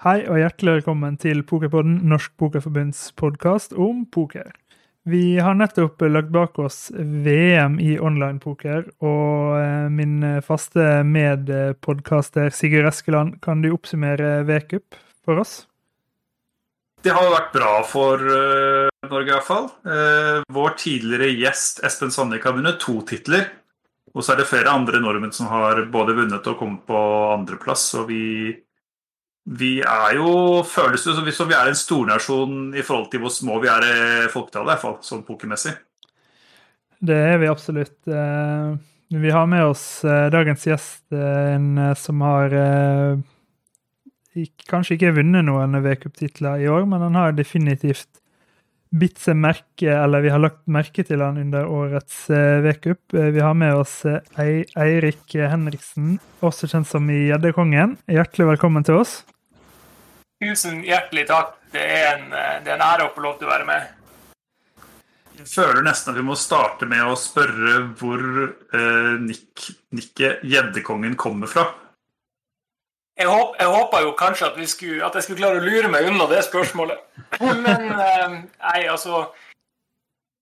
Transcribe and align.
Hei 0.00 0.22
og 0.32 0.38
hjertelig 0.40 0.78
velkommen 0.78 1.18
til 1.20 1.42
Pokerpodden, 1.44 1.98
Norsk 2.08 2.32
Pokerforbunds 2.40 3.10
podkast 3.20 3.74
om 3.76 4.06
poker. 4.08 4.46
Vi 5.04 5.36
har 5.44 5.58
nettopp 5.58 6.00
lagt 6.08 6.30
bak 6.32 6.56
oss 6.64 6.86
VM 6.96 7.74
i 7.84 7.98
online-poker, 8.00 8.86
og 9.04 9.58
eh, 9.58 9.90
min 9.92 10.22
faste 10.40 11.02
medpodkaster 11.04 12.48
Sigurd 12.48 12.88
Eskeland, 12.88 13.34
kan 13.44 13.60
du 13.60 13.74
oppsummere 13.74 14.38
V-cup 14.48 14.96
for 15.20 15.42
oss? 15.44 15.52
Det 17.04 17.12
har 17.12 17.28
vært 17.34 17.52
bra 17.58 17.74
for 17.84 18.24
uh, 18.24 18.88
Norge, 19.04 19.34
iallfall. 19.34 19.68
Uh, 19.84 20.40
vår 20.48 20.78
tidligere 20.80 21.28
gjest 21.42 21.84
Espen 21.84 22.16
Sandvik 22.16 22.48
har 22.48 22.56
vunnet 22.56 22.80
to 22.80 23.02
titler. 23.04 23.50
Og 24.16 24.24
så 24.24 24.32
er 24.32 24.40
det 24.40 24.48
flere 24.48 24.72
andre 24.72 25.04
nordmenn 25.04 25.36
som 25.36 25.52
har 25.52 25.84
både 25.92 26.16
vunnet 26.16 26.48
og 26.48 26.56
kommet 26.56 26.88
på 26.88 27.04
andreplass. 27.36 27.84
Og 28.00 28.08
vi 28.08 28.24
vi 29.50 29.80
er 29.82 30.14
jo, 30.14 30.62
føles 30.62 31.02
det 31.02 31.34
som 31.34 31.48
vi 31.50 31.56
er 31.58 31.70
en 31.70 31.78
stornasjon 31.78 32.58
i 32.78 32.84
forhold 32.86 33.08
til 33.10 33.24
hvor 33.24 33.32
små 33.34 33.58
vi 33.62 33.70
er 33.72 33.86
i 33.86 34.28
folketallet, 34.30 34.68
i 34.68 34.70
hvert 34.70 34.84
fall 34.84 35.00
sånn 35.02 35.24
pokermessig. 35.26 35.74
Det 37.00 37.16
er 37.16 37.40
vi 37.40 37.48
absolutt. 37.50 37.98
Eh, 38.06 38.76
vi 39.10 39.32
har 39.34 39.48
med 39.50 39.72
oss 39.72 40.04
eh, 40.04 40.28
dagens 40.30 40.66
gjest, 40.68 41.02
eh, 41.16 41.56
en 41.56 41.80
som 41.98 42.22
har 42.22 42.54
kanskje 44.70 44.94
ikke 44.94 45.16
vunnet 45.16 45.48
noen 45.48 45.74
V-cuptitler 45.82 46.62
i 46.62 46.68
år, 46.70 46.86
men 46.86 47.02
han 47.08 47.18
har 47.18 47.34
definitivt 47.34 48.20
bitt 48.94 49.18
seg 49.22 49.38
merke, 49.38 49.88
eller 49.90 50.22
vi 50.22 50.30
har 50.30 50.42
lagt 50.42 50.62
merke 50.70 51.02
til 51.06 51.22
han 51.22 51.40
under 51.40 51.66
årets 51.66 52.22
V-cup. 52.30 53.02
Vi 53.34 53.42
har 53.42 53.58
med 53.58 53.82
oss 53.82 54.00
Eirik 54.38 55.34
Henriksen, 55.34 56.18
også 56.42 56.70
kjent 56.70 56.90
som 56.90 57.10
Gjeddekongen. 57.10 57.98
Hjertelig 58.10 58.52
velkommen 58.54 58.86
til 58.86 59.02
oss. 59.02 59.20
Tusen 60.40 60.84
hjertelig 60.84 61.26
takk. 61.28 61.56
Det 61.70 61.82
er, 61.84 62.16
en, 62.16 62.30
det 62.64 62.72
er 62.72 62.78
en 62.78 62.86
ære 62.86 63.06
å 63.06 63.12
få 63.14 63.22
lov 63.22 63.36
til 63.38 63.46
å 63.46 63.52
være 63.52 63.66
med. 63.68 63.96
Jeg 65.40 65.48
føler 65.48 65.84
nesten 65.84 66.12
at 66.12 66.18
vi 66.18 66.24
må 66.26 66.34
starte 66.36 66.84
med 66.88 67.00
å 67.00 67.14
spørre 67.16 67.78
hvor 67.96 68.20
eh, 68.20 69.14
Nick, 69.24 69.70
Nikket 69.96 70.42
Gjeddekongen 70.44 71.14
kommer 71.20 71.48
fra. 71.48 71.64
Jeg, 73.16 73.28
håp, 73.28 73.54
jeg 73.60 73.72
håpa 73.72 74.00
jo 74.04 74.12
kanskje 74.16 74.50
at, 74.50 74.58
skulle, 74.68 74.98
at, 75.06 75.16
jeg 75.16 75.26
skulle 75.26 75.40
klare 75.40 75.60
å 75.60 75.64
lure 75.64 75.88
meg 75.92 76.08
unna 76.08 76.26
det 76.28 76.42
spørsmålet. 76.44 77.00
Men 77.64 77.88
eh, 77.94 78.36
nei, 78.40 78.82
altså 78.88 79.30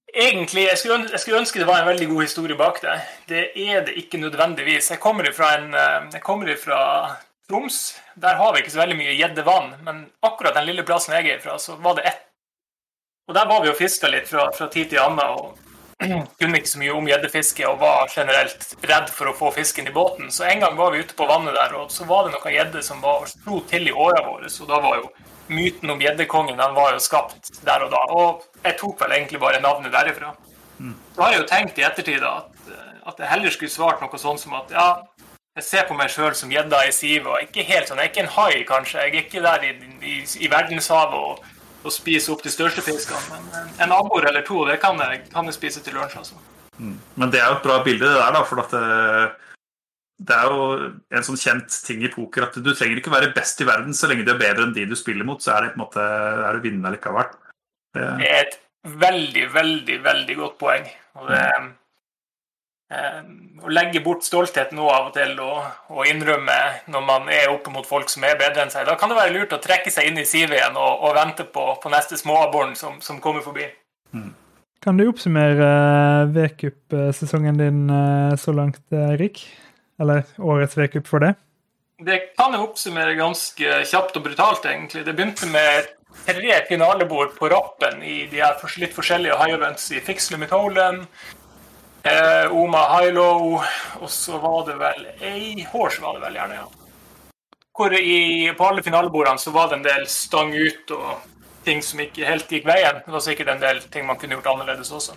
Egentlig, 0.09 0.63
jeg 0.65 0.79
skulle, 0.81 1.05
jeg 1.13 1.21
skulle, 1.21 1.41
ønske 1.43 1.61
det 1.61 1.67
var 1.69 1.83
en 1.83 1.91
veldig 1.91 2.07
god 2.09 2.25
historie 2.25 2.57
bak 2.57 2.79
det. 2.81 2.95
Det 3.29 3.43
er 3.61 3.83
det 3.85 3.93
ikke 4.01 4.19
nødvendigvis. 4.19 4.89
Jeg 4.95 5.03
kommer 5.03 5.29
ifra, 5.29 5.51
en, 5.59 5.75
eh, 5.77 6.07
jeg 6.17 6.23
kommer 6.25 6.49
ifra 6.49 6.79
Troms 7.49 7.97
der 8.15 8.35
har 8.35 8.53
vi 8.53 8.61
ikke 8.61 8.75
så 8.75 8.83
veldig 8.83 8.97
mye 8.99 9.15
gjeddevann, 9.17 9.71
men 9.87 10.03
akkurat 10.27 10.57
den 10.59 10.67
lille 10.69 10.83
plassen 10.85 11.15
jeg 11.17 11.31
er 11.33 11.39
fra, 11.41 11.55
så 11.59 11.79
var 11.81 11.97
det 11.97 12.05
ett. 12.11 12.27
Og 13.29 13.37
der 13.37 13.49
var 13.49 13.63
vi 13.65 13.71
og 13.71 13.79
fiska 13.79 14.09
litt 14.13 14.29
fra, 14.29 14.51
fra, 14.53 14.69
tid 14.73 14.91
til 14.91 15.01
annen. 15.01 15.33
og 15.33 15.57
kunne 16.41 16.61
ikke 16.61 16.71
så 16.71 16.81
mye 16.83 16.93
om 16.95 17.09
gjeddefiske 17.09 17.65
og 17.69 17.81
var 17.81 18.13
generelt 18.13 18.77
redd 18.91 19.09
for 19.13 19.31
å 19.31 19.35
få 19.37 19.51
fisken 19.57 19.89
i 19.89 19.95
båten. 19.97 20.29
Så 20.33 20.45
en 20.45 20.61
gang 20.61 20.77
var 20.77 20.93
vi 20.93 21.01
ute 21.01 21.17
på 21.17 21.27
vannet 21.29 21.57
der, 21.57 21.75
og 21.81 21.93
så 21.93 22.05
var 22.09 22.27
det 22.27 22.35
noen 22.37 22.55
gjedde 22.55 22.85
som 22.85 23.01
var, 23.05 23.25
slo 23.33 23.63
til 23.71 23.89
i 23.89 23.97
åra 23.97 24.23
våre. 24.29 24.53
Så 24.53 24.69
da 24.69 24.81
var 24.85 25.01
jo 25.01 25.09
myten 25.49 25.91
om 25.91 26.05
gjeddekongen 26.05 26.61
den 26.61 26.77
var 26.77 26.93
jo 26.95 27.03
skapt 27.03 27.53
der 27.65 27.87
og 27.87 27.97
da. 27.97 28.03
Og 28.13 28.65
jeg 28.69 28.77
tok 28.81 29.05
vel 29.05 29.17
egentlig 29.17 29.41
bare 29.41 29.65
navnet 29.65 29.97
derifra. 29.97 30.35
Mm. 30.79 30.95
Så 31.15 31.25
har 31.25 31.33
jeg 31.33 31.43
jo 31.43 31.49
tenkt 31.53 31.81
i 31.81 31.89
ettertid 31.89 32.29
at, 32.29 32.53
at 33.09 33.25
jeg 33.25 33.33
heller 33.33 33.57
skulle 33.57 33.73
svart 33.73 34.05
noe 34.05 34.21
sånn 34.21 34.41
som 34.41 34.57
at 34.61 34.77
ja, 34.77 34.89
jeg 35.59 35.67
ser 35.67 35.87
på 35.89 35.97
meg 35.99 36.11
sjøl 36.13 36.35
som 36.39 36.53
gjedda 36.53 36.85
i 36.87 36.93
sivet. 36.95 37.49
Ikke 37.49 37.65
helt 37.67 37.89
sånn, 37.91 37.99
jeg 37.99 38.09
er 38.09 38.13
ikke 38.13 38.25
en 38.25 38.35
hai, 38.37 38.61
kanskje. 38.69 39.07
Jeg 39.07 39.15
er 39.15 39.25
ikke 39.25 39.43
der 39.43 39.65
i, 39.67 39.73
i, 40.07 40.15
i 40.45 40.51
verdenshavet 40.53 41.19
og, 41.19 41.49
og, 41.83 41.91
spiser 41.95 42.35
opp 42.35 42.45
de 42.45 42.53
største 42.55 42.85
fiskene. 42.87 43.41
Men 43.51 43.73
en 43.87 43.97
abbor 43.97 44.29
eller 44.29 44.47
to, 44.47 44.63
det 44.69 44.79
kan 44.83 45.01
jeg, 45.03 45.25
kan 45.33 45.51
jeg 45.51 45.57
spise 45.59 45.83
til 45.83 45.99
lunsj. 45.99 46.21
altså. 46.21 46.39
Mm. 46.79 46.95
Men 47.19 47.35
det 47.35 47.43
er 47.43 47.51
jo 47.51 47.59
et 47.59 47.67
bra 47.67 47.81
bilde, 47.83 48.07
det 48.07 48.21
der, 48.21 48.37
da. 48.37 48.45
For 48.47 48.63
at 48.63 48.77
det, 48.77 49.49
det, 50.29 50.37
er 50.39 50.55
jo 50.55 50.93
en 51.19 51.27
sånn 51.27 51.43
kjent 51.43 51.81
ting 51.89 52.07
i 52.07 52.13
poker 52.13 52.47
at 52.47 52.61
du 52.63 52.71
trenger 52.71 53.03
ikke 53.03 53.17
være 53.17 53.33
best 53.35 53.59
i 53.65 53.67
verden 53.67 53.97
så 53.99 54.11
lenge 54.11 54.29
du 54.29 54.33
er 54.37 54.41
bedre 54.45 54.69
enn 54.69 54.77
de 54.77 54.87
du 54.87 54.95
spiller 54.99 55.27
mot, 55.27 55.43
så 55.43 55.57
er 55.57 55.67
det 55.67 55.75
på 55.75 55.81
en 55.81 55.85
måte 55.89 56.07
er 56.07 56.55
du 56.55 56.69
vinnende 56.69 56.95
likevel. 56.95 57.35
Det... 57.99 58.07
det 58.23 58.31
er 58.31 58.41
et 58.45 58.59
veldig, 58.87 59.45
veldig, 59.59 60.01
veldig 60.07 60.39
godt 60.45 60.59
poeng. 60.63 60.87
Og 61.19 61.35
det, 61.35 61.43
Eh, 61.43 61.69
å 62.89 63.69
legge 63.69 64.01
bort 64.01 64.25
stoltheten 64.25 64.79
nå 64.79 64.87
av 64.89 65.11
og 65.11 65.17
til 65.17 65.35
og, 65.45 65.65
og, 65.93 66.07
innrømme 66.09 66.57
når 66.89 67.03
man 67.05 67.27
er 67.29 67.51
oppe 67.53 67.73
mot 67.73 67.85
folk 67.87 68.09
som 68.09 68.25
er 68.25 68.39
bedre 68.41 68.65
enn 68.65 68.73
seg. 68.73 68.87
Da 68.89 68.97
kan 68.97 69.13
det 69.13 69.19
være 69.19 69.35
lurt 69.35 69.53
å 69.53 69.61
trekke 69.61 69.93
seg 69.93 70.09
inn 70.09 70.21
i 70.21 70.25
sivet 70.29 70.57
igjen 70.57 70.79
og, 70.81 71.03
og, 71.05 71.17
vente 71.19 71.45
på, 71.45 71.67
på 71.83 71.93
neste 71.93 72.17
småabboren 72.17 72.73
som, 72.81 72.97
som, 73.05 73.21
kommer 73.21 73.45
forbi. 73.45 73.67
Mm. 74.17 74.31
Kan 74.81 74.97
du 74.97 75.05
oppsummere 75.11 75.69
eh, 75.69 76.31
V-cup-sesongen 76.33 77.61
din 77.61 77.85
eh, 77.93 78.39
så 78.41 78.55
langt, 78.57 78.81
Erik? 78.95 79.43
Eller 80.01 80.25
årets 80.39 80.79
V-cup 80.79 81.11
for 81.11 81.27
det? 81.27 81.35
Det 81.99 82.19
kan 82.39 82.55
jeg 82.55 82.63
oppsummere 82.63 83.19
ganske 83.19 83.81
kjapt 83.91 84.17
og 84.17 84.29
brutalt, 84.31 84.65
egentlig. 84.71 85.03
Det 85.05 85.17
begynte 85.19 85.51
med 85.51 85.91
tre 86.25 86.61
finalebord 86.71 87.35
på 87.37 87.51
rappen 87.53 88.01
i 88.07 88.23
de 88.31 88.41
her 88.41 88.57
litt 88.81 88.95
forskjellige 88.97 89.37
high 89.37 89.59
events 89.59 89.91
i 89.93 90.01
Fix 90.01 90.31
Limit 90.33 90.55
Holen, 90.55 91.03
Eh, 92.03 92.53
Oma 92.55 92.85
Hilo, 92.95 93.63
og 94.01 94.11
så 94.11 94.39
var 94.39 94.67
det 94.69 94.77
vel 94.79 95.07
ei 95.21 95.65
Horse, 95.73 96.03
var 96.03 96.15
det 96.15 96.27
vel 96.27 96.39
gjerne, 96.39 96.61
ja. 96.61 96.69
Hvor 97.79 97.95
i, 97.95 98.53
på 98.59 98.67
alle 98.67 98.83
finalebordene 98.83 99.39
så 99.39 99.51
var 99.55 99.69
det 99.71 99.79
en 99.79 99.87
del 99.87 100.07
stang 100.11 100.55
ut 100.55 100.95
og 100.95 101.27
ting 101.67 101.83
som 101.85 102.01
ikke 102.03 102.27
helt 102.27 102.51
gikk 102.51 102.67
veien. 102.67 103.03
Det 103.05 103.13
var 103.15 103.23
sikkert 103.23 103.53
en 103.53 103.63
del 103.63 103.83
ting 103.93 104.07
man 104.07 104.19
kunne 104.19 104.39
gjort 104.39 104.51
annerledes 104.55 104.91
også. 104.95 105.15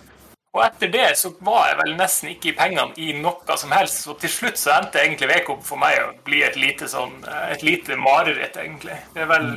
Og 0.52 0.60
etter 0.66 0.90
det 0.92 1.06
så 1.16 1.32
var 1.40 1.70
jeg 1.70 1.78
vel 1.80 1.94
nesten 1.96 2.32
ikke 2.34 2.50
i 2.50 2.56
pengene 2.56 2.92
i 3.00 3.14
noe 3.16 3.56
som 3.58 3.72
helst. 3.72 4.02
Så 4.04 4.14
til 4.20 4.30
slutt 4.30 4.60
så 4.60 4.74
endte 4.76 5.00
egentlig 5.00 5.30
VK 5.30 5.52
for 5.64 5.80
meg 5.80 5.98
å 6.02 6.10
bli 6.26 6.42
et 6.44 6.58
lite 6.60 6.88
sånn 6.92 7.22
et 7.48 7.64
lite 7.64 7.96
mareritt, 7.96 8.58
egentlig. 8.60 8.98
Det 9.14 9.24
er 9.24 9.30
vel 9.32 9.52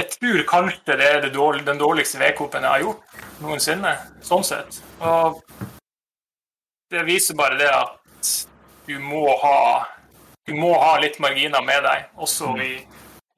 Jeg 0.00 0.08
tror 0.16 0.44
kanskje 0.48 0.96
det 0.96 1.06
er 1.06 1.20
det 1.20 1.34
dårlig, 1.34 1.66
den 1.66 1.78
dårligste 1.78 2.18
VK-en 2.18 2.64
jeg 2.64 2.72
har 2.72 2.80
gjort 2.80 3.18
noensinne, 3.44 3.92
sånn 4.24 4.44
sett. 4.44 4.78
Og 5.04 5.42
det 6.92 7.02
viser 7.08 7.38
bare 7.38 7.58
det 7.60 7.70
at 7.72 8.32
du 8.86 8.98
må 9.00 9.24
ha 9.42 9.58
du 10.46 10.56
må 10.58 10.72
ha 10.74 10.96
litt 10.98 11.20
marginer 11.22 11.62
med 11.62 11.84
deg, 11.86 12.08
også 12.18 12.50
mm. 12.56 12.62
i, 12.66 12.72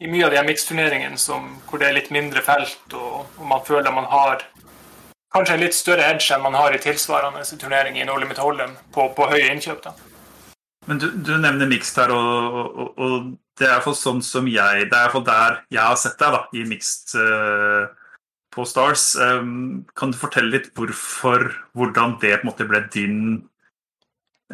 i 0.05 0.09
mye 0.11 0.25
av 0.25 0.33
de 0.33 0.43
miksturneringene 0.47 1.39
hvor 1.69 1.81
det 1.81 1.91
er 1.91 1.99
litt 1.99 2.11
mindre 2.15 2.41
felt, 2.45 2.81
og, 2.97 3.27
og, 3.37 3.45
man 3.51 3.65
føler 3.67 3.93
man 3.93 4.09
har 4.09 4.47
kanskje 5.35 5.59
en 5.59 5.65
litt 5.67 5.77
større 5.77 6.07
edge 6.15 6.33
enn 6.33 6.45
man 6.45 6.57
har 6.57 6.75
i 6.75 6.81
tilsvarende 6.81 7.45
turnering 7.61 7.99
i 8.01 8.07
No 8.09 8.17
Limit 8.17 8.41
Hold'em 8.41 8.73
på, 8.95 9.11
på, 9.17 9.29
høye 9.29 9.51
innkjøp. 9.53 9.85
da. 9.85 9.93
Men 10.89 11.01
du, 11.03 11.11
du 11.13 11.35
nevner 11.37 11.69
mixed 11.69 12.01
her, 12.01 12.13
og, 12.15 12.55
og, 12.55 12.95
og, 12.97 13.33
det 13.55 13.69
er 13.69 13.77
iallfall 13.77 13.95
sånn 13.95 14.19
som 14.27 14.49
jeg 14.51 14.89
Det 14.91 14.97
er 14.97 15.05
iallfall 15.05 15.23
der 15.29 15.61
jeg 15.71 15.85
har 15.85 15.99
sett 16.01 16.17
deg, 16.19 16.35
da, 16.35 16.41
i 16.57 16.65
mixed 16.67 17.15
uh, 17.21 17.93
på 18.55 18.65
Stars. 18.69 19.13
Kan 19.19 20.15
du 20.15 20.19
fortelle 20.19 20.55
litt 20.55 20.71
hvorfor, 20.79 21.49
hvordan 21.75 22.17
det 22.23 22.37
på 22.39 22.47
en 22.47 22.51
måte 22.51 22.67
ble 22.71 22.81
din, 22.95 23.19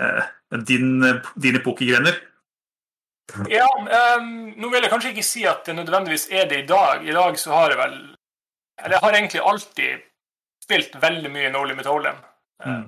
uh, 0.00 0.25
din 0.66 1.05
dine 1.37 1.62
pokergrener? 1.65 2.19
Ja, 3.50 3.66
um, 4.19 4.50
nå 4.56 4.71
vil 4.71 4.83
jeg 4.83 4.91
kanskje 4.91 5.12
ikke 5.12 5.27
si 5.27 5.44
at 5.49 5.66
det 5.66 5.77
nødvendigvis 5.77 6.28
er 6.34 6.49
det 6.50 6.65
i 6.65 6.69
dag. 6.69 7.05
I 7.06 7.15
dag 7.15 7.39
så 7.39 7.53
har 7.55 7.75
jeg 7.75 7.78
vel 7.81 7.99
Eller 8.81 8.97
jeg 8.97 9.05
har 9.05 9.12
egentlig 9.12 9.41
alltid 9.44 10.07
spilt 10.65 10.95
veldig 11.03 11.30
mye 11.30 11.51
No 11.53 11.65
Limit 11.69 11.86
Hold'em. 11.86 12.16
Mm. 12.65 12.86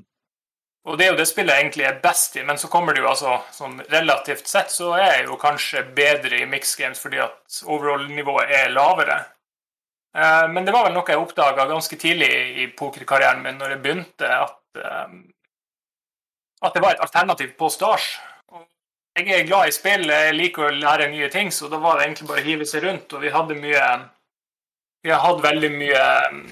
Og 0.88 0.98
det 0.98 1.04
er 1.04 1.10
jo 1.12 1.18
det 1.18 1.26
spillet 1.28 1.54
jeg 1.54 1.64
egentlig 1.66 1.84
er 1.86 1.98
best 2.02 2.36
i, 2.40 2.44
men 2.48 2.58
så 2.58 2.70
kommer 2.72 2.94
det 2.94 3.02
jo 3.04 3.10
altså 3.10 3.36
sånn 3.54 3.76
relativt 3.92 4.48
sett 4.50 4.72
så 4.72 4.94
er 4.96 5.18
jeg 5.18 5.26
jo 5.28 5.36
kanskje 5.38 5.84
bedre 5.94 6.40
i 6.40 6.48
mix 6.48 6.72
games 6.80 7.02
fordi 7.02 7.20
at 7.22 7.60
overall-nivået 7.68 8.50
er 8.56 8.72
lavere. 8.72 9.18
Eh, 10.16 10.48
men 10.52 10.64
det 10.64 10.72
var 10.74 10.86
vel 10.86 10.96
noe 10.96 11.08
jeg 11.08 11.20
oppdaga 11.20 11.66
ganske 11.70 11.96
tidlig 11.96 12.32
i 12.60 12.66
pokerkarrieren 12.76 13.40
min, 13.44 13.56
når 13.60 13.76
jeg 13.76 13.82
begynte, 13.84 14.28
at, 14.28 14.60
eh, 14.76 15.14
at 16.62 16.76
det 16.76 16.82
var 16.84 16.96
et 16.96 17.04
alternativ 17.06 17.54
på 17.58 17.70
Stars. 17.72 18.10
Jeg 19.16 19.28
er 19.28 19.46
glad 19.48 19.68
i 19.68 19.74
spill, 19.76 20.06
jeg 20.08 20.36
liker 20.36 20.68
å 20.68 20.72
lære 20.72 21.10
nye 21.12 21.28
ting, 21.32 21.50
så 21.52 21.68
da 21.68 21.80
var 21.80 21.98
det 21.98 22.06
egentlig 22.06 22.28
bare 22.30 22.40
å 22.40 22.46
hive 22.46 22.66
seg 22.68 22.84
rundt. 22.86 23.12
Og 23.12 23.24
vi 23.24 23.32
hadde 23.32 23.60
mye 23.60 23.86
Vi 25.02 25.10
har 25.10 25.18
hatt 25.18 25.40
veldig 25.42 25.68
mye 25.74 26.02
mm, 26.30 26.42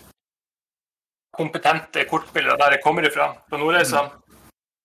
kompetente 1.38 2.02
kortspillere 2.10 2.56
der 2.58 2.72
jeg 2.74 2.82
kommer 2.82 3.06
ifra, 3.06 3.28
på 3.46 3.60
Nordreisa. 3.60 4.02
Mm. 4.08 4.19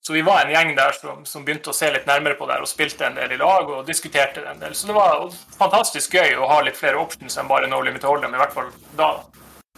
Så 0.05 0.13
vi 0.13 0.21
var 0.21 0.43
en 0.43 0.51
gjeng 0.53 0.75
der 0.77 0.93
som, 0.93 1.23
som, 1.25 1.41
begynte 1.45 1.71
å 1.71 1.73
se 1.73 1.87
litt 1.89 2.05
nærmere 2.05 2.37
på 2.37 2.45
det 2.45 2.59
og 2.61 2.69
spilte 2.69 3.07
en 3.07 3.15
del 3.17 3.31
i 3.33 3.39
lag 3.41 3.69
og 3.73 3.87
diskuterte 3.87 4.43
det 4.43 4.51
en 4.51 4.59
del. 4.61 4.75
Så 4.77 4.85
det 4.85 4.93
var 4.93 5.23
fantastisk 5.57 6.13
gøy 6.13 6.35
å 6.37 6.49
ha 6.51 6.59
litt 6.61 6.77
flere 6.77 7.01
options 7.01 7.39
enn 7.41 7.49
bare 7.49 7.65
No 7.71 7.79
Limit 7.81 8.05
Hold'em, 8.05 8.35
i 8.35 8.41
hvert 8.43 8.53
fall 8.53 8.69
da. 8.99 9.07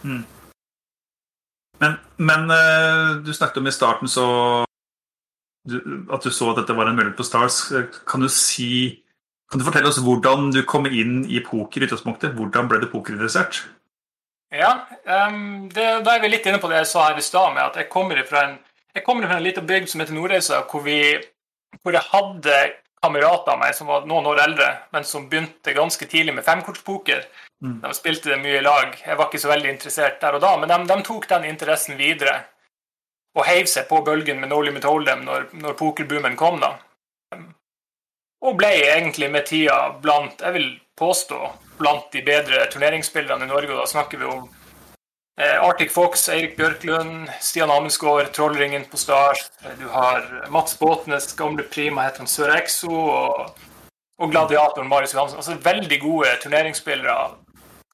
Mm. 0.04 0.20
Men, 1.80 1.96
men 2.20 2.44
uh, 2.52 3.16
du 3.24 3.32
snakket 3.32 3.62
om 3.62 3.70
i 3.70 3.72
starten 3.72 4.12
så 4.12 4.26
du, 5.68 5.80
at 6.12 6.24
du 6.24 6.28
så 6.28 6.52
at 6.52 6.60
dette 6.60 6.76
var 6.76 6.90
en 6.90 7.00
mulighet 7.00 7.16
på 7.16 7.24
Stars. 7.24 7.62
Kan 8.08 8.24
du 8.24 8.28
si 8.32 9.00
Kan 9.48 9.62
du 9.62 9.64
fortelle 9.64 9.88
oss 9.88 10.02
hvordan 10.04 10.50
du 10.52 10.60
kom 10.68 10.84
inn 10.92 11.22
i 11.24 11.40
poker 11.40 11.80
i 11.80 11.86
utgangspunktet? 11.88 12.34
Hvordan 12.36 12.68
ble 12.68 12.82
du 12.82 12.90
pokerinteressert? 12.92 13.62
Ja, 14.52 14.74
um, 15.08 15.70
det, 15.72 15.86
da 16.04 16.18
er 16.18 16.20
vi 16.20 16.28
litt 16.34 16.44
inne 16.44 16.60
på 16.60 16.68
det 16.68 16.82
jeg 16.82 16.90
sa 16.90 17.06
her 17.06 17.20
i 17.20 17.24
stad, 17.24 17.54
med 17.54 17.64
at 17.64 17.78
jeg 17.80 17.88
kommer 17.88 18.20
fra 18.28 18.42
en, 18.44 18.58
jeg 18.98 19.06
kommer 19.06 19.28
fra 19.28 19.38
en 19.38 19.46
liten 19.46 19.66
bygd 19.66 19.90
som 19.90 20.02
heter 20.02 20.16
Nordreisa, 20.16 20.60
hvor, 20.70 20.88
hvor 21.82 21.96
jeg 21.96 22.10
hadde 22.10 22.58
kamerater 23.02 23.54
av 23.54 23.60
meg 23.60 23.74
som 23.78 23.90
var 23.90 24.06
noen 24.10 24.26
år 24.26 24.42
eldre, 24.42 24.68
men 24.94 25.06
som 25.06 25.28
begynte 25.30 25.74
ganske 25.76 26.08
tidlig 26.10 26.34
med 26.34 26.46
femkortspoker. 26.46 27.22
Mm. 27.64 27.80
De 27.84 27.94
spilte 27.94 28.32
det 28.32 28.40
mye 28.42 28.58
i 28.58 28.64
lag. 28.64 28.96
Jeg 29.04 29.18
var 29.18 29.28
ikke 29.28 29.42
så 29.42 29.52
veldig 29.52 29.70
interessert 29.70 30.20
der 30.22 30.38
og 30.38 30.42
da, 30.42 30.54
men 30.58 30.70
de, 30.70 30.78
de 30.90 30.98
tok 31.06 31.28
den 31.30 31.46
interessen 31.50 31.98
videre 31.98 32.40
og 33.38 33.46
heiv 33.46 33.68
seg 33.70 33.86
på 33.90 34.00
bølgen 34.02 34.40
med 34.42 34.50
No 34.50 34.58
Limit 34.64 34.86
Hold'em 34.88 35.22
når, 35.26 35.48
når 35.62 35.78
pokerboomen 35.78 36.36
kom. 36.38 36.58
da. 36.62 36.74
Og 38.42 38.56
ble 38.58 38.70
egentlig 38.88 39.30
med 39.30 39.46
tida 39.46 39.78
blant, 40.02 40.42
jeg 40.42 40.54
vil 40.54 40.68
påstå, 40.98 41.38
blant 41.78 42.10
de 42.14 42.22
bedre 42.26 42.64
turneringsspillerne 42.72 43.46
i 43.46 43.50
Norge. 43.50 43.74
og 43.74 43.84
Da 43.84 43.90
snakker 43.90 44.18
vi 44.18 44.26
om 44.26 44.48
Arctic 45.38 45.92
Fox, 45.94 46.24
Eirik 46.34 46.56
Bjørklund, 46.58 47.28
Stian 47.38 47.70
Amensgaard, 47.70 48.32
Trollringen 48.34 48.84
på 48.90 48.98
Stars. 48.98 49.44
Du 49.78 49.84
har 49.92 50.24
Mats 50.50 50.74
Båtnes, 50.78 51.30
gamle 51.38 51.62
prima 51.62 52.02
heter 52.08 52.24
han 52.24 52.30
Sør 52.30 52.50
Exo, 52.56 52.90
og, 52.90 53.60
og 54.18 54.32
gladiatoren 54.32 54.90
Marius 54.90 55.14
Johansen. 55.14 55.38
Altså 55.38 55.54
veldig 55.62 56.00
gode 56.02 56.32
turneringsspillere 56.42 57.28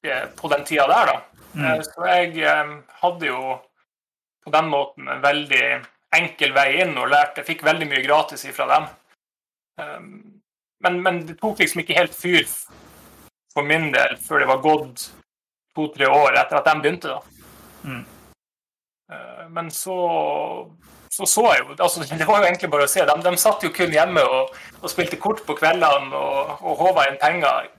eh, 0.07 0.25
på 0.39 0.49
den 0.55 0.65
tida 0.65 0.87
der, 0.89 1.11
da. 1.11 1.45
Mm. 1.53 1.65
Eh, 1.65 1.83
så 1.85 2.07
jeg 2.09 2.41
eh, 2.49 2.73
hadde 3.03 3.29
jo 3.29 3.57
på 4.45 4.53
den 4.57 4.71
måten 4.73 5.09
en 5.09 5.21
veldig 5.21 5.65
enkel 6.15 6.53
vei 6.55 6.69
inn 6.81 6.97
og 6.97 7.09
lærte. 7.11 7.41
Jeg 7.41 7.49
fikk 7.51 7.65
veldig 7.65 7.87
mye 7.89 8.03
gratis 8.05 8.45
ifra 8.47 8.67
dem. 8.71 8.89
Um, 9.81 10.09
men, 10.85 11.01
men, 11.03 11.21
det 11.27 11.37
tok 11.41 11.59
liksom 11.59 11.81
ikke 11.81 11.97
helt 11.97 12.15
fyr 12.15 12.45
for 13.53 13.65
min 13.67 13.89
del 13.91 14.15
før 14.23 14.43
det 14.43 14.47
var 14.47 14.61
gått 14.63 15.09
to-tre 15.75 16.07
år 16.07 16.37
etter 16.39 16.59
at 16.59 16.69
de 16.69 16.75
begynte. 16.79 17.11
da. 17.11 17.34
Mm. 17.85 18.03
Uh, 19.11 19.45
men 19.53 19.69
så, 19.71 19.95
så 21.13 21.27
så 21.29 21.43
jeg 21.53 21.61
jo 21.61 21.75
altså 21.77 22.01
Det 22.09 22.25
var 22.25 22.39
jo 22.41 22.47
egentlig 22.49 22.71
bare 22.73 22.87
å 22.87 22.91
se. 22.91 23.05
De, 23.05 23.15
de 23.27 23.37
satt 23.37 23.63
jo 23.63 23.73
kun 23.75 23.93
hjemme 23.93 24.23
og, 24.25 24.55
og 24.81 24.91
spilte 24.91 25.21
kort 25.21 25.45
på 25.45 25.57
kveldene 25.59 26.17
og, 26.17 26.55
og 26.65 26.81
håva 26.81 27.07
inn 27.09 27.21
penger 27.21 27.69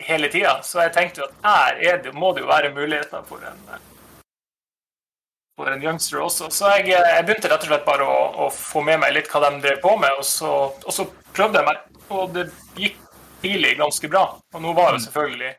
hele 0.00 0.32
tida. 0.32 0.58
Så 0.64 0.80
jeg 0.86 0.96
tenkte 0.96 1.24
jo 1.24 1.28
at 1.28 1.46
her 1.46 2.02
det, 2.04 2.14
må 2.16 2.32
det 2.32 2.46
jo 2.46 2.50
være 2.50 2.74
muligheter 2.74 3.24
for 3.28 3.44
en 3.44 3.64
for 5.60 5.70
en 5.72 5.82
youngster 5.82 6.22
også. 6.24 6.48
Så 6.50 6.68
jeg, 6.78 6.88
jeg, 6.94 7.24
begynte 7.26 7.50
rett 7.52 7.64
og 7.66 7.68
slett 7.68 7.86
bare 7.88 8.06
å, 8.08 8.20
å, 8.46 8.48
få 8.54 8.80
med 8.86 9.02
meg 9.02 9.12
litt 9.16 9.28
hva 9.28 9.42
de 9.44 9.60
drev 9.60 9.80
på 9.82 9.92
med, 10.00 10.14
og 10.16 10.24
så, 10.24 10.52
og 10.72 10.94
så, 10.94 11.06
prøvde 11.36 11.60
jeg 11.60 11.68
meg. 11.68 11.82
Og 12.10 12.32
det 12.34 12.46
gikk 12.80 12.96
tidlig 13.42 13.76
ganske 13.78 14.08
bra. 14.10 14.24
Og 14.54 14.64
nå 14.64 14.72
var 14.76 14.94
jo 14.94 15.00
mm. 15.00 15.04
selvfølgelig 15.04 15.52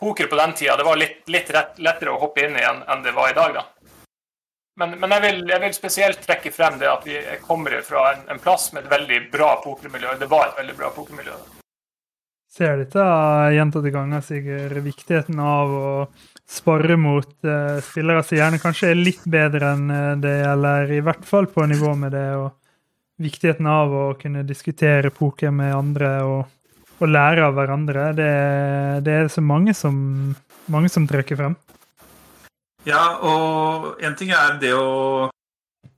poker 0.00 0.26
på 0.26 0.36
den 0.36 0.54
tida 0.58 0.76
det 0.76 0.86
var 0.86 0.98
litt, 1.00 1.22
litt 1.30 1.50
rett, 1.54 1.78
lettere 1.78 2.14
å 2.14 2.20
hoppe 2.20 2.46
inn 2.46 2.58
i 2.58 2.66
enn, 2.66 2.82
enn 2.88 3.02
det 3.04 3.14
var 3.16 3.30
i 3.30 3.36
dag. 3.38 3.54
da. 3.54 3.64
Men, 4.80 4.96
men 4.98 5.12
jeg, 5.14 5.22
vil, 5.22 5.42
jeg, 5.48 5.60
vil, 5.62 5.74
spesielt 5.76 6.22
trekke 6.26 6.50
frem 6.50 6.80
det 6.80 6.90
at 6.90 7.04
vi 7.06 7.20
kommer 7.46 7.76
fra 7.86 8.08
en, 8.14 8.24
en 8.34 8.40
plass 8.42 8.72
med 8.74 8.84
et 8.84 8.90
veldig 8.90 9.20
bra 9.32 9.54
pokermiljø. 9.62 10.16
Det 10.18 10.30
var 10.30 10.48
et 10.48 10.58
veldig 10.62 10.74
bra 10.80 10.90
pokermiljø. 10.96 11.36
da. 11.36 11.60
Ser 12.54 12.76
dette 12.78 13.04
gjentatte 13.54 13.90
ganger, 13.90 14.20
Sigurd, 14.22 14.76
viktigheten 14.82 15.38
av 15.42 15.72
å 15.74 15.88
spare 16.46 16.94
mot 17.00 17.32
uh, 17.46 17.80
spillere 17.82 18.22
som 18.22 18.38
gjerne 18.38 18.60
kanskje 18.62 18.92
er 18.92 19.00
litt 19.00 19.24
bedre 19.26 19.72
enn 19.74 19.88
eh, 19.90 20.10
det, 20.22 20.34
eller 20.52 20.92
i 20.92 21.00
hvert 21.02 21.24
fall 21.26 21.48
på 21.50 21.64
nivå 21.66 21.94
med 21.98 22.12
det, 22.14 22.28
og 22.38 22.52
viktigheten 23.24 23.66
av 23.66 23.94
å 23.94 24.04
kunne 24.20 24.44
diskutere 24.46 25.10
poker 25.14 25.54
med 25.54 25.74
andre 25.74 26.12
og, 26.28 26.44
og 27.00 27.10
lære 27.10 27.46
av 27.48 27.54
hverandre. 27.56 28.08
Det, 28.16 28.32
det, 29.06 29.14
er 29.14 29.30
så 29.32 29.44
mange 29.44 29.74
som, 29.74 29.96
mange 30.70 30.90
som 30.92 31.06
trekker 31.10 31.40
frem. 31.40 31.56
Ja, 32.84 33.16
og 33.24 34.02
en 34.04 34.16
ting 34.18 34.34
er 34.36 34.58
det 34.60 34.74
å 34.76 35.30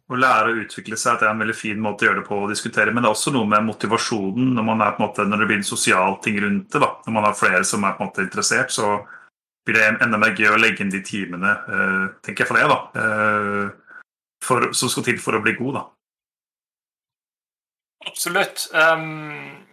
å 0.07 0.19
lære 0.19 0.53
å 0.53 0.59
utvikle 0.63 0.95
seg, 0.99 1.17
at 1.17 1.23
det 1.23 1.27
er 1.27 1.33
en 1.35 1.43
veldig 1.43 1.57
fin 1.59 1.81
måte 1.83 2.05
å 2.05 2.09
gjøre 2.09 2.21
det 2.21 2.29
på 2.29 2.39
å 2.39 2.51
diskutere. 2.51 2.93
Men 2.95 3.03
det 3.03 3.11
er 3.11 3.17
også 3.17 3.33
noe 3.35 3.49
med 3.51 3.67
motivasjonen 3.67 4.53
når, 4.55 4.67
man 4.69 4.85
er 4.85 4.95
på 4.95 5.03
en 5.03 5.07
måte, 5.09 5.27
når 5.27 5.43
det 5.43 5.49
blir 5.51 5.59
en 5.59 5.67
sosial 5.67 6.19
ting 6.23 6.39
rundt 6.45 6.69
det. 6.71 6.83
da, 6.83 6.93
Når 7.07 7.17
man 7.17 7.27
har 7.27 7.39
flere 7.39 7.65
som 7.67 7.85
er 7.85 7.97
på 7.97 8.05
en 8.05 8.13
måte 8.13 8.27
interessert, 8.27 8.71
så 8.75 9.01
blir 9.67 9.81
det 9.81 9.89
enda 10.07 10.21
mer 10.23 10.37
gøy 10.39 10.53
å 10.53 10.61
legge 10.63 10.85
inn 10.85 10.95
de 10.95 11.03
timene, 11.03 11.57
uh, 11.67 12.05
tenker 12.23 12.45
jeg 12.45 12.53
for 12.53 12.61
det, 12.61 12.69
da. 12.71 12.79
Uh, 12.95 14.07
for, 14.47 14.69
som 14.79 14.93
skal 14.93 15.09
til 15.09 15.19
for 15.19 15.35
å 15.35 15.43
bli 15.43 15.57
god, 15.59 15.81
da. 15.81 15.85
Absolutt. 18.07 18.69
Um, 18.79 19.66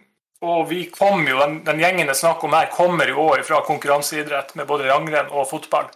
og 0.44 0.68
vi 0.70 0.84
kom 0.92 1.26
jo, 1.28 1.38
den, 1.40 1.60
den 1.66 1.82
gjengen 1.82 2.10
jeg 2.12 2.20
snakker 2.20 2.48
om 2.48 2.56
her, 2.56 2.70
kommer 2.72 3.10
jo 3.10 3.28
òg 3.28 3.44
fra 3.46 3.62
konkurranseidrett 3.66 4.54
med 4.58 4.68
både 4.70 4.88
langrenn 4.90 5.32
og 5.32 5.48
fotball. 5.50 5.88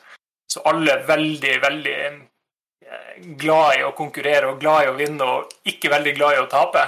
Så 0.49 0.65
alle 0.69 0.95
er 0.95 1.09
veldig, 1.09 1.57
veldig 1.63 1.97
eh, 2.05 3.11
glad 3.41 3.81
i 3.81 3.85
å 3.85 3.95
konkurrere 3.97 4.53
og 4.53 4.63
glad 4.63 4.87
i 4.87 4.93
å 4.93 4.97
vinne 4.97 5.29
og 5.29 5.59
ikke 5.69 5.93
veldig 5.93 6.15
glad 6.17 6.39
i 6.39 6.41
å 6.45 6.49
tape. 6.51 6.87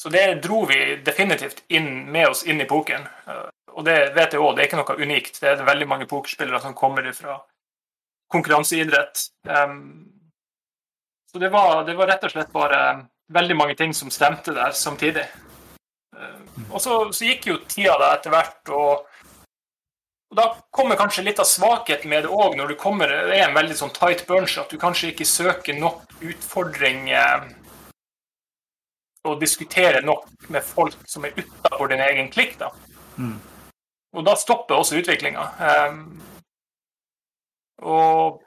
Så 0.00 0.12
det 0.12 0.26
dro 0.44 0.64
vi 0.68 1.00
definitivt 1.04 1.64
inn 1.76 2.06
med 2.12 2.30
oss 2.32 2.44
inn 2.48 2.60
i 2.60 2.68
pokeren 2.68 3.08
og 3.80 3.86
det 3.86 3.96
vet 4.16 4.34
jeg 4.34 4.42
òg, 4.42 4.54
det 4.56 4.64
er 4.64 4.68
ikke 4.68 4.80
noe 4.80 5.04
unikt. 5.04 5.40
Det 5.42 5.52
er 5.52 5.66
veldig 5.66 5.88
mange 5.88 6.08
pokerspillere 6.10 6.60
som 6.62 6.76
kommer 6.76 7.06
fra 7.16 7.38
konkurranseidrett. 8.30 9.26
Um, 9.48 10.10
så 11.30 11.38
det 11.42 11.50
var, 11.54 11.84
det 11.86 11.96
var, 11.98 12.10
rett 12.10 12.26
og 12.26 12.34
slett 12.34 12.52
bare 12.54 12.80
veldig 13.32 13.56
mange 13.58 13.76
ting 13.78 13.94
som 13.94 14.10
stemte 14.12 14.54
der 14.56 14.74
samtidig. 14.76 15.26
Um, 16.16 16.64
og 16.70 16.80
så, 16.82 16.96
så, 17.14 17.24
gikk 17.24 17.46
jo 17.46 17.58
tida 17.70 17.94
da 18.00 18.14
etter 18.16 18.34
hvert, 18.34 18.72
og, 18.74 19.04
og, 20.30 20.34
da 20.36 20.48
kommer 20.74 20.98
kanskje 20.98 21.24
litt 21.28 21.42
av 21.42 21.46
svakheten 21.48 22.10
med 22.10 22.26
det 22.26 22.32
òg, 22.34 22.56
når 22.58 22.72
du 22.72 22.78
kommer, 22.80 23.12
det 23.30 23.38
er 23.38 23.46
en 23.46 23.56
veldig 23.56 23.76
sånn 23.78 23.94
tight 23.94 24.26
bunch, 24.28 24.58
at 24.58 24.72
du 24.72 24.80
kanskje 24.80 25.12
ikke 25.12 25.28
søker 25.28 25.78
nok 25.78 26.02
utfordring 26.20 27.12
eh, 27.14 27.46
og 29.28 29.38
diskuterer 29.40 30.02
nok 30.02 30.26
med 30.48 30.64
folk 30.64 30.98
som 31.08 31.26
er 31.28 31.36
utafor 31.38 31.92
din 31.92 32.02
egen 32.02 32.30
klikk. 32.32 32.56
da. 32.58 32.72
Mm. 33.20 33.38
Og 34.16 34.26
da 34.26 34.34
stopper 34.38 34.80
også 34.80 34.98
utviklinga. 34.98 35.44
Um, 35.60 36.04
og 37.80 38.40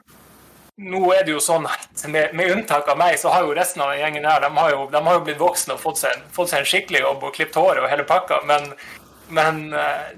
nå 0.84 1.02
er 1.16 1.24
det 1.25 1.34
jo 1.34 1.42
sånn 1.44 1.66
at 1.70 2.04
med, 2.12 2.34
med, 2.36 2.52
unntak 2.58 2.90
av 2.92 3.00
meg, 3.00 3.16
så 3.20 3.32
har 3.34 3.46
jo 3.46 3.56
resten 3.56 3.84
av 3.86 3.96
gjengen 3.98 4.28
her 4.28 4.44
de 4.44 4.52
har 4.58 4.74
jo, 4.74 4.86
de 4.92 5.02
har 5.06 5.18
jo 5.18 5.24
blitt 5.28 5.42
voksne 5.42 5.78
og 5.78 5.82
fått 5.84 6.04
seg, 6.04 6.22
fått 6.36 6.52
seg 6.52 6.63
en 6.63 6.70
skikkelig 6.70 7.04
jobb 7.06 7.25
og 7.28 7.36
klippet 7.38 7.60
håret 7.60 7.84
og 7.86 7.92
hele 7.92 8.06
pakka. 8.10 8.42
Men, 8.50 8.70
men 9.34 9.66
uh, 9.75 10.12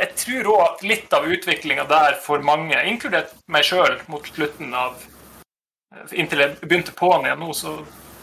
jeg 0.00 0.14
tror 0.24 0.52
òg 0.54 0.62
at 0.66 0.86
litt 0.86 1.14
av 1.14 1.28
utviklinga 1.30 1.86
der 1.90 2.18
for 2.24 2.42
mange, 2.44 2.78
inkludert 2.90 3.34
meg 3.46 3.66
sjøl 3.66 3.98
mot 4.10 4.30
slutten 4.34 4.74
av 4.76 5.02
Inntil 6.10 6.40
jeg 6.42 6.56
begynte 6.66 6.90
på'n 6.98 7.22
igjen 7.22 7.38
nå, 7.38 7.52
så, 7.54 7.76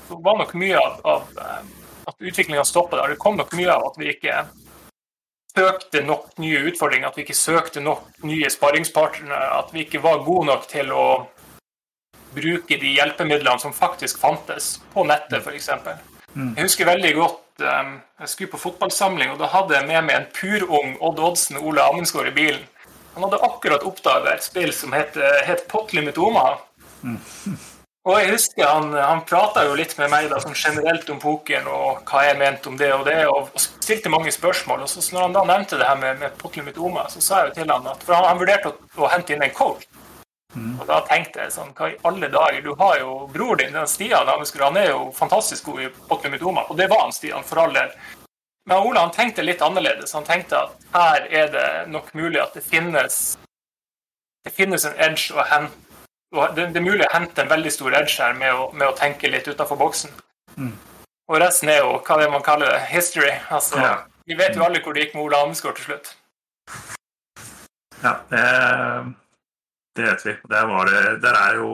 så, 0.09 0.17
var 0.19 0.41
nok 0.41 0.49
mye 0.59 0.75
av, 0.75 0.97
av 1.07 1.37
uh, 1.37 1.61
at 2.11 2.17
utviklinga 2.19 2.65
stoppa 2.67 2.97
der. 2.99 3.13
Det 3.13 3.21
kom 3.21 3.37
nok 3.39 3.53
mye 3.55 3.71
av 3.71 3.85
at 3.87 3.99
vi 4.01 4.09
ikke 4.11 4.41
søkte 5.55 6.01
nok 6.03 6.33
nye 6.43 6.65
utfordringer, 6.67 7.07
at 7.07 7.17
vi 7.17 7.25
ikke 7.25 7.37
søkte 7.37 7.83
nok 7.83 8.23
nye 8.27 8.49
sparringspartnere, 8.51 9.47
at 9.59 9.71
vi 9.71 9.85
ikke 9.85 10.03
var 10.03 10.25
gode 10.27 10.49
nok 10.51 10.67
til 10.71 10.91
å 10.91 11.05
bruke 12.35 12.77
de 12.81 12.93
hjelpemidlene 12.95 13.59
som 13.61 13.73
faktisk 13.75 14.19
fantes 14.21 14.75
på 14.93 15.05
nettet, 15.07 15.41
f.eks. 15.43 15.69
Mm. 16.33 16.53
Jeg 16.55 16.63
husker 16.63 16.87
veldig 16.87 17.11
godt 17.17 17.65
um, 17.65 17.97
jeg 18.23 18.31
skulle 18.31 18.53
på 18.53 18.61
fotballsamling, 18.61 19.33
og 19.33 19.41
da 19.41 19.49
hadde 19.51 19.75
jeg 19.77 19.87
med 19.89 20.07
meg 20.07 20.15
en 20.17 20.29
purung 20.35 20.93
Odd 21.03 21.19
Oddsen 21.19 21.59
Ole 21.59 21.83
Amundsgaard 21.83 22.31
i 22.31 22.37
bilen. 22.37 22.63
Han 23.15 23.27
hadde 23.27 23.41
akkurat 23.43 23.83
oppdaget 23.83 24.31
et 24.37 24.45
spill 24.45 24.71
som 24.75 24.95
het, 24.95 25.17
het 25.43 25.67
Potlimitoma. 25.71 26.55
Mm. 27.03 27.19
Og 28.01 28.15
jeg 28.17 28.31
husker 28.33 28.65
Han, 28.65 28.93
han 28.97 29.21
prata 29.29 29.61
jo 29.67 29.75
litt 29.77 29.93
med 29.99 30.09
meg 30.09 30.29
da, 30.31 30.39
sånn 30.41 30.57
generelt 30.57 31.09
om 31.13 31.19
pokeren 31.21 31.67
og 31.69 32.01
hva 32.09 32.23
jeg 32.25 32.39
mente 32.39 32.71
om 32.71 32.77
det 32.79 32.89
og 32.95 33.03
det, 33.05 33.19
og, 33.29 33.51
og 33.53 33.61
stilte 33.61 34.09
mange 34.09 34.33
spørsmål. 34.33 34.81
og 34.81 34.89
så 34.89 35.03
Når 35.13 35.27
han 35.27 35.35
da 35.35 35.43
nevnte 35.45 35.77
det 35.77 35.89
her 35.89 35.99
med, 36.01 36.17
med 36.23 36.37
Potlimit 36.41 36.79
Oma, 36.81 37.05
så 37.13 37.21
sa 37.21 37.41
jeg 37.41 37.51
jo 37.51 37.59
til 37.59 37.73
han 37.73 37.91
at 37.91 38.01
for 38.07 38.17
han, 38.17 38.25
han 38.31 38.41
vurderte 38.41 38.71
å, 38.71 38.79
å, 39.03 39.11
hente 39.11 39.35
inn 39.35 39.45
en 39.45 39.53
coach. 39.53 39.85
Mm. 40.55 40.73
Og 40.79 40.87
da 40.87 40.97
tenkte 41.07 41.45
jeg 41.45 41.53
sånn 41.53 41.69
Hva 41.77 41.87
i 41.87 41.99
alle 42.03 42.27
dager? 42.27 42.57
Du 42.65 42.73
har 42.75 42.97
jo 42.99 43.11
bror 43.31 43.55
din, 43.55 43.71
den 43.71 43.87
Stian 43.87 44.27
Han 44.27 44.77
er 44.77 44.89
jo 44.89 45.05
fantastisk 45.15 45.69
god 45.69 45.79
i 45.85 45.87
potlemidoma, 46.09 46.65
og 46.67 46.75
det 46.77 46.89
var 46.91 47.05
han, 47.05 47.13
Stian, 47.15 47.43
for 47.43 47.63
all 47.63 47.73
del. 47.73 47.93
Men 48.67 48.77
Ola 48.77 49.05
han 49.05 49.13
tenkte 49.15 49.45
litt 49.45 49.61
annerledes. 49.61 50.13
Han 50.13 50.27
tenkte 50.27 50.59
at 50.59 50.75
her 50.93 51.27
er 51.31 51.47
det 51.53 51.69
nok 51.89 52.11
mulig 52.13 52.41
at 52.41 52.53
det 52.53 52.63
finnes 52.63 53.37
det 54.45 54.53
finnes 54.53 54.85
en 54.85 54.97
edge 54.97 55.33
å 55.33 55.45
hente 55.45 55.77
det, 56.55 56.63
er 56.75 56.83
mulig 56.83 57.03
å 57.03 57.11
hente 57.11 57.43
en 57.43 57.49
veldig 57.51 57.71
stor 57.73 57.95
edge 57.97 58.15
her 58.21 58.33
med 58.37 58.55
å, 58.55 58.69
med 58.71 58.87
å 58.87 58.95
tenke 58.95 59.27
litt 59.27 59.49
utafor 59.51 59.75
boksen. 59.75 60.13
Mm. 60.55 60.71
Og 61.27 61.39
resten 61.43 61.69
er 61.71 61.81
jo 61.81 61.97
hva 61.99 62.17
det 62.21 62.29
man 62.31 62.43
kaller 62.45 62.71
det, 62.71 62.85
history. 62.87 63.33
Altså, 63.51 63.79
ja. 63.83 63.97
Vi 64.27 64.37
vet 64.39 64.55
jo 64.55 64.63
alle 64.63 64.79
hvor 64.83 64.95
det 64.95 65.05
gikk 65.05 65.17
med 65.17 65.25
Ola 65.25 65.41
Amesgaard 65.43 65.75
til 65.79 65.89
slutt. 65.89 66.13
Ja, 68.01 68.13
det, 68.31 68.45
det 69.97 70.07
vet 70.07 70.25
vi. 70.25 70.35
Der, 70.49 70.73
det, 70.87 71.01
der 71.23 71.37
er 71.37 71.59
jo 71.59 71.71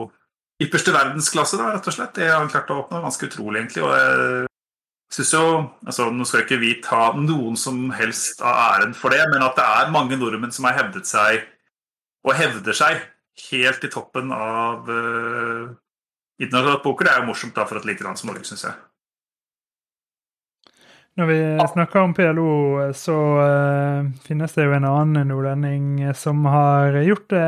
ypperste 0.62 0.94
verdensklasse, 0.94 1.58
da, 1.60 1.72
rett 1.74 1.86
og 1.86 1.94
slett. 1.94 2.14
Det 2.16 2.28
har 2.28 2.40
han 2.40 2.50
klart 2.52 2.70
å 2.74 2.80
oppnå. 2.82 3.02
Ganske 3.04 3.28
utrolig, 3.30 3.60
egentlig. 3.60 3.84
Og 3.86 3.94
jeg 3.94 5.14
synes 5.14 5.34
jo, 5.36 5.44
altså 5.86 6.08
Nå 6.12 6.26
skal 6.28 6.44
ikke 6.44 6.60
vi 6.60 6.74
ta 6.84 7.12
noen 7.16 7.56
som 7.58 7.86
helst 7.96 8.42
av 8.44 8.58
æren 8.74 8.96
for 8.96 9.14
det, 9.14 9.22
men 9.32 9.44
at 9.46 9.56
det 9.58 9.66
er 9.66 9.94
mange 9.94 10.18
nordmenn 10.18 10.54
som 10.54 10.66
har 10.68 10.76
hevdet 10.80 11.08
seg, 11.08 11.46
og 12.26 12.34
hevder 12.36 12.76
seg, 12.76 13.04
helt 13.48 13.84
i 13.86 13.90
toppen 13.92 14.32
av 14.34 14.88
uh, 14.90 15.70
internasjonal 16.42 16.82
poker, 16.82 17.06
det 17.06 17.12
er 17.14 17.22
jo 17.22 17.28
morsomt 17.30 17.54
da 17.54 17.64
for 17.68 17.78
et 17.78 17.86
lite 17.86 18.04
land 18.04 18.18
som 18.18 18.32
Norge, 18.32 18.44
syns 18.48 18.66
jeg. 18.66 18.74
Når 21.18 21.26
vi 21.26 21.38
snakker 21.72 22.00
om 22.00 22.12
PLO, 22.14 22.92
så 22.94 23.14
uh, 23.42 24.04
finnes 24.22 24.52
det 24.54 24.68
jo 24.68 24.74
en 24.76 24.84
annen 24.86 25.26
nordlending 25.26 25.86
som 26.14 26.44
har 26.46 26.94
gjort 27.02 27.24
det 27.32 27.46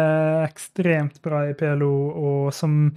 ekstremt 0.48 1.20
bra 1.22 1.44
i 1.46 1.52
PLO, 1.54 1.90
og 2.10 2.48
som 2.54 2.88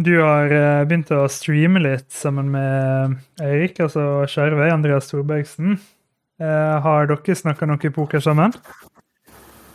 du 0.00 0.14
har 0.16 0.48
uh, 0.48 0.84
begynt 0.88 1.12
å 1.12 1.26
streame 1.28 1.82
litt 1.84 2.08
sammen 2.08 2.48
med 2.54 3.18
Eirik, 3.44 3.82
altså 3.84 4.22
Skjervøy, 4.32 4.70
Andreas 4.72 5.10
Storbergsen. 5.10 5.76
Uh, 6.40 6.80
har 6.86 7.10
dere 7.10 7.36
snakka 7.36 7.68
noe 7.68 7.92
poker 7.92 8.24
sammen? 8.24 8.56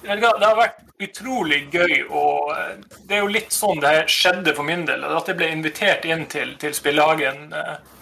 Det 0.02 0.18
har 0.18 0.58
vært 0.58 0.82
utrolig 0.98 1.68
gøy, 1.70 1.94
og 2.10 2.56
det 3.06 3.20
er 3.20 3.22
jo 3.22 3.30
litt 3.38 3.54
sånn 3.54 3.86
det 3.86 4.08
skjedde 4.10 4.58
for 4.58 4.66
min 4.66 4.82
del. 4.90 5.06
At 5.06 5.30
jeg 5.30 5.38
ble 5.38 5.52
invitert 5.54 6.10
inn 6.10 6.26
til, 6.26 6.56
til 6.58 6.74
Spillehagen. 6.74 7.54
Uh, 7.54 7.97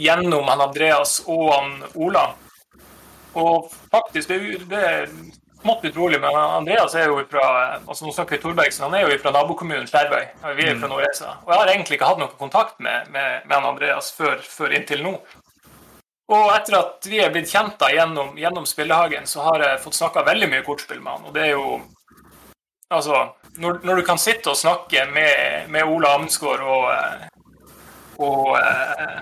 gjennom 0.00 0.48
han 0.48 0.64
Andreas 0.64 1.20
og 1.26 1.50
han 1.52 1.76
Ola. 1.94 2.30
Og 3.38 3.70
faktisk, 3.92 4.28
det, 4.28 4.64
det 4.70 4.80
er 4.80 5.12
smått 5.60 5.84
utrolig, 5.84 6.20
men 6.20 6.36
Andreas 6.36 6.94
er 6.94 7.10
jo 7.10 7.20
fra 7.30 7.44
altså 7.76 8.06
nå 8.06 8.14
snakker 8.14 8.36
vi 8.36 8.42
Torbergsen, 8.42 8.86
han 8.88 8.96
er 8.96 9.04
jo 9.06 9.20
fra 9.20 9.32
nabokommunen 9.34 9.86
Skjervøy. 9.90 10.24
Vi 10.56 10.66
er 10.66 10.74
fra 10.74 10.88
mm. 10.88 10.88
Nordreisa. 10.88 11.36
Og 11.44 11.52
jeg 11.52 11.60
har 11.60 11.72
egentlig 11.74 11.98
ikke 11.98 12.10
hatt 12.10 12.22
noen 12.22 12.34
kontakt 12.40 12.80
med, 12.80 13.12
med, 13.14 13.46
med 13.46 13.70
Andreas 13.72 14.10
før, 14.16 14.40
før, 14.42 14.74
inntil 14.76 15.04
nå. 15.04 15.14
Og 16.30 16.52
etter 16.54 16.78
at 16.78 17.06
vi 17.10 17.18
er 17.20 17.32
blitt 17.34 17.50
kjent 17.50 17.76
da 17.80 17.90
gjennom, 17.90 18.36
gjennom 18.38 18.66
Spillehagen, 18.68 19.26
så 19.26 19.42
har 19.48 19.64
jeg 19.66 19.82
fått 19.84 19.98
snakka 19.98 20.24
veldig 20.28 20.48
mye 20.52 20.66
kortspill 20.66 21.02
med 21.02 21.16
han. 21.16 21.26
Og 21.30 21.34
det 21.36 21.48
er 21.48 21.56
jo 21.56 21.80
Altså, 22.90 23.20
når, 23.62 23.76
når 23.86 24.00
du 24.00 24.02
kan 24.02 24.18
sitte 24.18 24.50
og 24.50 24.56
snakke 24.58 25.04
med, 25.14 25.68
med 25.70 25.86
Ola 25.86 26.16
Amensgaard 26.16 26.64
og, 26.66 26.88
og 28.20 28.58
eh, 28.58 29.20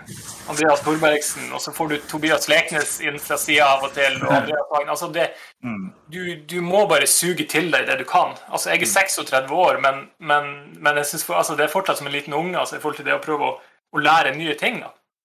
Andreas 0.51 0.81
Thorbergsen, 0.83 1.53
og 1.55 1.63
så 1.63 1.73
får 1.73 1.89
du 1.89 1.97
Tobias 2.11 2.49
Leknes 2.51 2.97
inn 3.05 3.19
fra 3.23 3.39
sida 3.39 3.69
av 3.77 3.85
og 3.87 3.95
til. 3.95 4.17
og 4.27 4.89
Altså 4.89 5.09
det, 5.15 5.29
mm. 5.63 5.85
du, 6.11 6.21
du, 6.51 6.59
må 6.65 6.83
bare 6.91 7.07
suge 7.07 7.47
til 7.47 7.71
deg 7.71 7.87
det 7.87 8.01
du 8.01 8.05
kan. 8.09 8.35
Altså 8.51 8.73
Jeg 8.75 8.83
er 8.83 8.93
36 9.13 9.47
mm. 9.47 9.55
år, 9.55 9.79
men, 9.85 10.03
men, 10.19 10.51
men 10.83 10.99
jeg 10.99 11.13
synes 11.13 11.29
for, 11.29 11.39
altså 11.39 11.55
det 11.55 11.69
er 11.69 11.73
fortsatt 11.75 12.03
som 12.03 12.11
en 12.11 12.17
liten 12.17 12.35
unge 12.35 12.59
altså 12.59 12.77
i 12.77 12.83
forhold 12.83 12.99
til 12.99 13.07
det 13.07 13.15
å 13.15 13.23
prøve 13.23 13.53
å, 13.53 13.55
å 13.95 14.03
lære 14.03 14.35
nye 14.35 14.59
ting. 14.59 14.83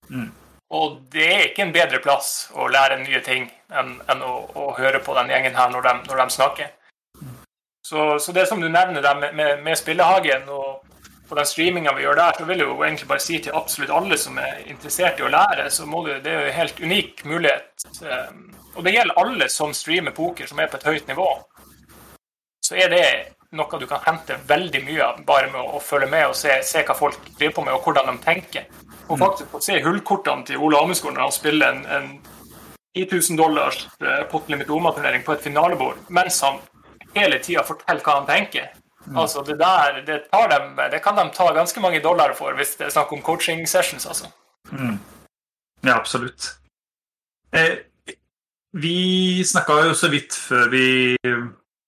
Mm. 0.10 0.30
Og 0.74 1.02
det 1.14 1.26
er 1.32 1.44
ikke 1.50 1.68
en 1.68 1.74
bedre 1.74 2.02
plass 2.02 2.52
å 2.54 2.70
lære 2.70 3.02
nye 3.02 3.22
ting 3.26 3.50
enn, 3.74 3.98
enn 4.10 4.24
å, 4.26 4.38
å, 4.54 4.72
høre 4.78 5.02
på 5.02 5.18
den 5.18 5.34
gjengen 5.34 5.58
her 5.58 5.74
når 5.74 5.86
de, 5.88 5.98
når 6.10 6.22
de 6.22 6.38
snakker. 6.38 6.72
Mm. 7.22 7.36
Så, 7.86 8.08
så, 8.20 8.34
det 8.38 8.48
som 8.50 8.62
du 8.62 8.70
nevner 8.70 9.02
der 9.02 9.18
med, 9.18 9.36
med, 9.38 9.62
med 9.66 9.78
Spillehagen 9.78 10.46
og 10.50 10.93
på 11.34 11.38
den 11.40 11.46
streaminga 11.50 11.94
vi 11.98 12.04
gjør 12.04 12.18
der, 12.20 12.36
så 12.38 12.46
vil 12.46 12.60
jeg 12.62 12.70
jo 12.70 12.84
egentlig 12.86 13.08
bare 13.10 13.22
si 13.26 13.38
til 13.42 13.56
absolutt 13.58 13.92
alle 13.98 14.18
som 14.22 14.36
er 14.38 14.60
interessert 14.70 15.18
i 15.18 15.24
å 15.26 15.32
lære, 15.34 15.64
så 15.74 15.88
må 15.90 16.04
du, 16.06 16.12
det 16.22 16.30
er 16.30 16.36
jo 16.44 16.50
en 16.52 16.60
helt 16.60 16.82
unik 16.84 17.24
mulighet. 17.26 17.86
Ehm, 18.06 18.44
og 18.76 18.86
det 18.86 18.94
gjelder 18.94 19.22
alle 19.22 19.48
som 19.50 19.74
streamer 19.74 20.14
poker, 20.14 20.46
som 20.46 20.62
er 20.62 20.70
på 20.70 20.78
et 20.78 20.86
høyt 20.92 21.10
nivå. 21.10 21.26
Så 22.62 22.78
er 22.78 22.94
det 22.94 23.08
noe 23.58 23.80
du 23.82 23.88
kan 23.90 24.04
hente 24.06 24.38
veldig 24.46 24.84
mye 24.86 25.08
av 25.08 25.24
bare 25.26 25.50
med 25.56 25.74
å 25.74 25.82
følge 25.82 26.12
med 26.12 26.28
og 26.28 26.38
se, 26.38 26.60
se 26.70 26.86
hva 26.86 26.98
folk 27.02 27.18
driver 27.32 27.58
på 27.58 27.66
med, 27.66 27.80
og 27.80 27.90
hvordan 27.90 28.14
de 28.14 28.26
tenker. 28.28 28.70
Og 29.08 29.18
faktisk 29.26 29.50
få 29.56 29.64
se 29.72 29.80
hullkortene 29.82 30.46
til 30.52 30.62
Ole 30.62 30.86
Amesgaard 30.86 31.18
når 31.18 31.26
han 31.26 31.36
spiller 31.40 31.74
en, 31.74 31.84
en 31.98 32.14
10 32.94 33.10
000 33.10 33.42
dollars 33.42 33.88
eh, 34.06 34.22
potlimit 34.30 34.70
OMA-turnering 34.70 35.26
på 35.26 35.34
et 35.34 35.42
finalebord, 35.50 35.98
mens 36.14 36.44
han 36.46 36.62
hele 37.18 37.42
tida 37.42 37.66
forteller 37.66 38.06
hva 38.06 38.20
han 38.22 38.30
tenker. 38.30 38.70
Mm. 39.06 39.18
Altså 39.18 39.44
det 39.44 39.58
der, 39.60 40.02
det, 40.08 40.20
de, 40.32 40.60
det, 40.92 41.02
kan 41.04 41.18
de 41.18 41.26
ta 41.36 41.50
ganske 41.54 41.82
mange 41.84 42.02
dollar 42.04 42.34
for 42.38 42.56
hvis 42.56 42.76
det 42.80 42.88
er 42.88 42.94
snakk 42.96 43.12
om 43.12 43.22
coaching 43.22 43.66
sessions, 43.68 44.06
altså. 44.06 44.30
Mm. 44.72 45.00
Ja, 45.84 45.98
absolutt. 45.98 46.54
Eh, 47.52 47.84
vi 48.74 49.44
snakka 49.46 49.82
jo 49.88 49.94
så 49.94 50.10
vidt 50.10 50.34
før 50.34 50.70
vi, 50.72 50.86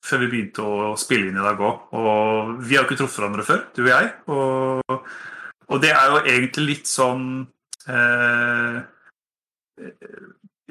før 0.05 0.22
vi, 0.22 0.27
begynte 0.27 0.65
å 0.65 0.91
spille 1.00 1.31
inn 1.31 1.39
i 1.39 1.45
dag 1.45 1.62
òg, 1.62 1.88
og 1.95 2.51
vi 2.62 2.75
har 2.75 2.84
jo 2.84 2.89
ikke 2.89 3.00
truffet 3.00 3.24
hverandre 3.24 3.48
før, 3.48 3.63
du 3.75 3.81
og 3.86 3.89
jeg. 3.89 4.12
Og, 4.27 5.07
og 5.72 5.81
det 5.81 5.93
er 5.95 6.12
jo 6.12 6.19
egentlig 6.25 6.67
litt 6.67 6.91
sånn 6.91 7.25
eh, 7.88 8.84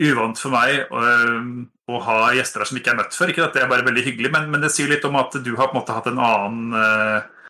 uvant 0.05 0.39
for 0.39 0.55
meg 0.55 0.93
å, 0.93 1.03
å, 1.91 2.01
ha 2.07 2.19
gjester 2.37 2.63
her 2.63 2.71
som 2.71 2.81
ikke 2.81 2.93
er 2.95 2.99
møtt 3.01 3.17
før. 3.17 3.33
Ikke 3.33 3.47
at 3.47 3.57
det 3.57 3.65
er 3.65 3.71
bare 3.71 3.87
veldig 3.87 4.05
hyggelig, 4.07 4.33
men, 4.35 4.51
men, 4.53 4.63
det 4.65 4.73
sier 4.75 4.91
litt 4.91 5.05
om 5.09 5.19
at 5.21 5.37
du 5.45 5.55
har 5.59 5.71
på 5.71 5.77
en 5.77 5.81
måte 5.83 5.97
hatt 5.97 6.11
en 6.11 6.21
annen 6.23 6.79
eh, 6.81 7.49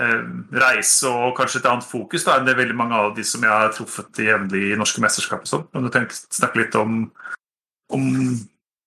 eh, 0.00 0.22
reise 0.64 1.10
og 1.12 1.34
kanskje 1.38 1.62
et 1.62 1.70
annet 1.70 1.88
fokus 1.88 2.26
da, 2.26 2.38
enn 2.38 2.48
det 2.48 2.54
er 2.54 2.62
veldig 2.62 2.78
mange 2.78 3.00
av 3.00 3.12
de 3.16 3.26
som 3.26 3.44
jeg 3.44 3.52
har 3.52 3.74
truffet 3.76 4.22
jevnlig 4.24 4.70
i 4.70 4.78
norske 4.80 5.04
mesterskap. 5.04 5.44
og 5.44 5.52
Sånn. 5.52 5.66
Kan 5.74 5.88
du 5.88 5.92
tenke, 5.94 6.16
snakke 6.16 6.62
litt 6.62 6.78
om, 6.80 7.04
om 7.92 8.08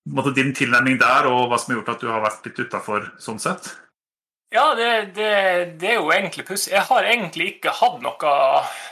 måte, 0.09 0.33
din 0.38 0.53
tilnærming 0.57 1.00
der, 1.01 1.29
og 1.29 1.51
hva 1.51 1.61
som 1.61 1.73
har 1.73 1.81
gjort 1.81 1.95
at 1.95 2.03
du 2.03 2.11
har 2.11 2.25
vært 2.25 2.50
litt 2.50 2.65
utafor 2.65 3.11
sånn 3.21 3.41
sett? 3.41 3.73
Ja, 4.51 4.73
det, 4.75 5.13
det, 5.15 5.27
det, 5.79 5.93
er 5.93 6.01
jo 6.01 6.09
egentlig 6.11 6.43
pussig. 6.43 6.73
Jeg 6.73 6.83
har 6.89 7.05
egentlig 7.07 7.45
ikke 7.53 7.71
hatt 7.71 8.01
noe 8.03 8.31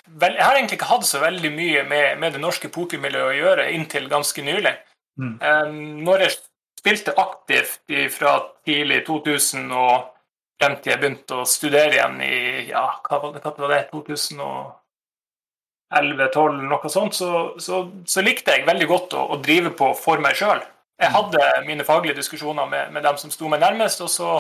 Jeg 0.08 0.38
har 0.40 0.56
egentlig 0.56 0.78
ikke 0.78 0.88
hatt 0.88 1.04
så 1.04 1.20
veldig 1.20 1.52
mye 1.52 1.82
med, 1.84 2.14
med 2.22 2.38
det 2.38 2.40
norske 2.40 2.72
pokermiljøet 2.72 3.34
å 3.34 3.36
gjøre 3.36 3.66
inntil 3.76 4.08
ganske 4.12 4.46
nylig. 4.46 4.72
Mm. 5.18 6.04
Når 6.06 6.26
jeg 6.26 6.32
spilte 6.80 7.18
aktivt 7.20 7.92
fra 8.14 8.32
tidlig 8.68 9.00
2000 9.08 9.72
og 9.76 9.94
frem 10.60 10.76
til 10.80 10.92
jeg 10.94 11.02
begynte 11.02 11.34
å 11.40 11.48
studere 11.48 11.94
igjen 11.96 12.18
i 12.24 12.36
ja, 12.70 12.86
hva 13.06 13.16
var 13.24 13.32
det, 13.36 13.42
hva 13.44 13.52
var 13.58 13.70
det 13.74 13.90
2011-2012, 13.94 16.58
noe 16.70 16.90
sånt, 16.92 17.14
så, 17.16 17.30
så, 17.60 17.76
så, 18.06 18.22
likte 18.26 18.52
jeg 18.56 18.68
veldig 18.68 18.88
godt 18.90 19.14
å, 19.16 19.20
å 19.36 19.38
drive 19.44 19.70
på 19.80 19.88
for 20.00 20.18
meg 20.24 20.36
sjøl. 20.40 20.62
Jeg 21.00 21.10
hadde 21.16 21.42
mine 21.64 21.88
faglige 21.88 22.20
diskusjoner 22.20 22.66
med, 22.68 22.92
med 22.96 23.02
dem 23.08 23.18
som 23.22 23.30
sto 23.32 23.46
meg 23.52 23.60
nærmest, 23.64 24.00
og 24.04 24.12
så 24.12 24.32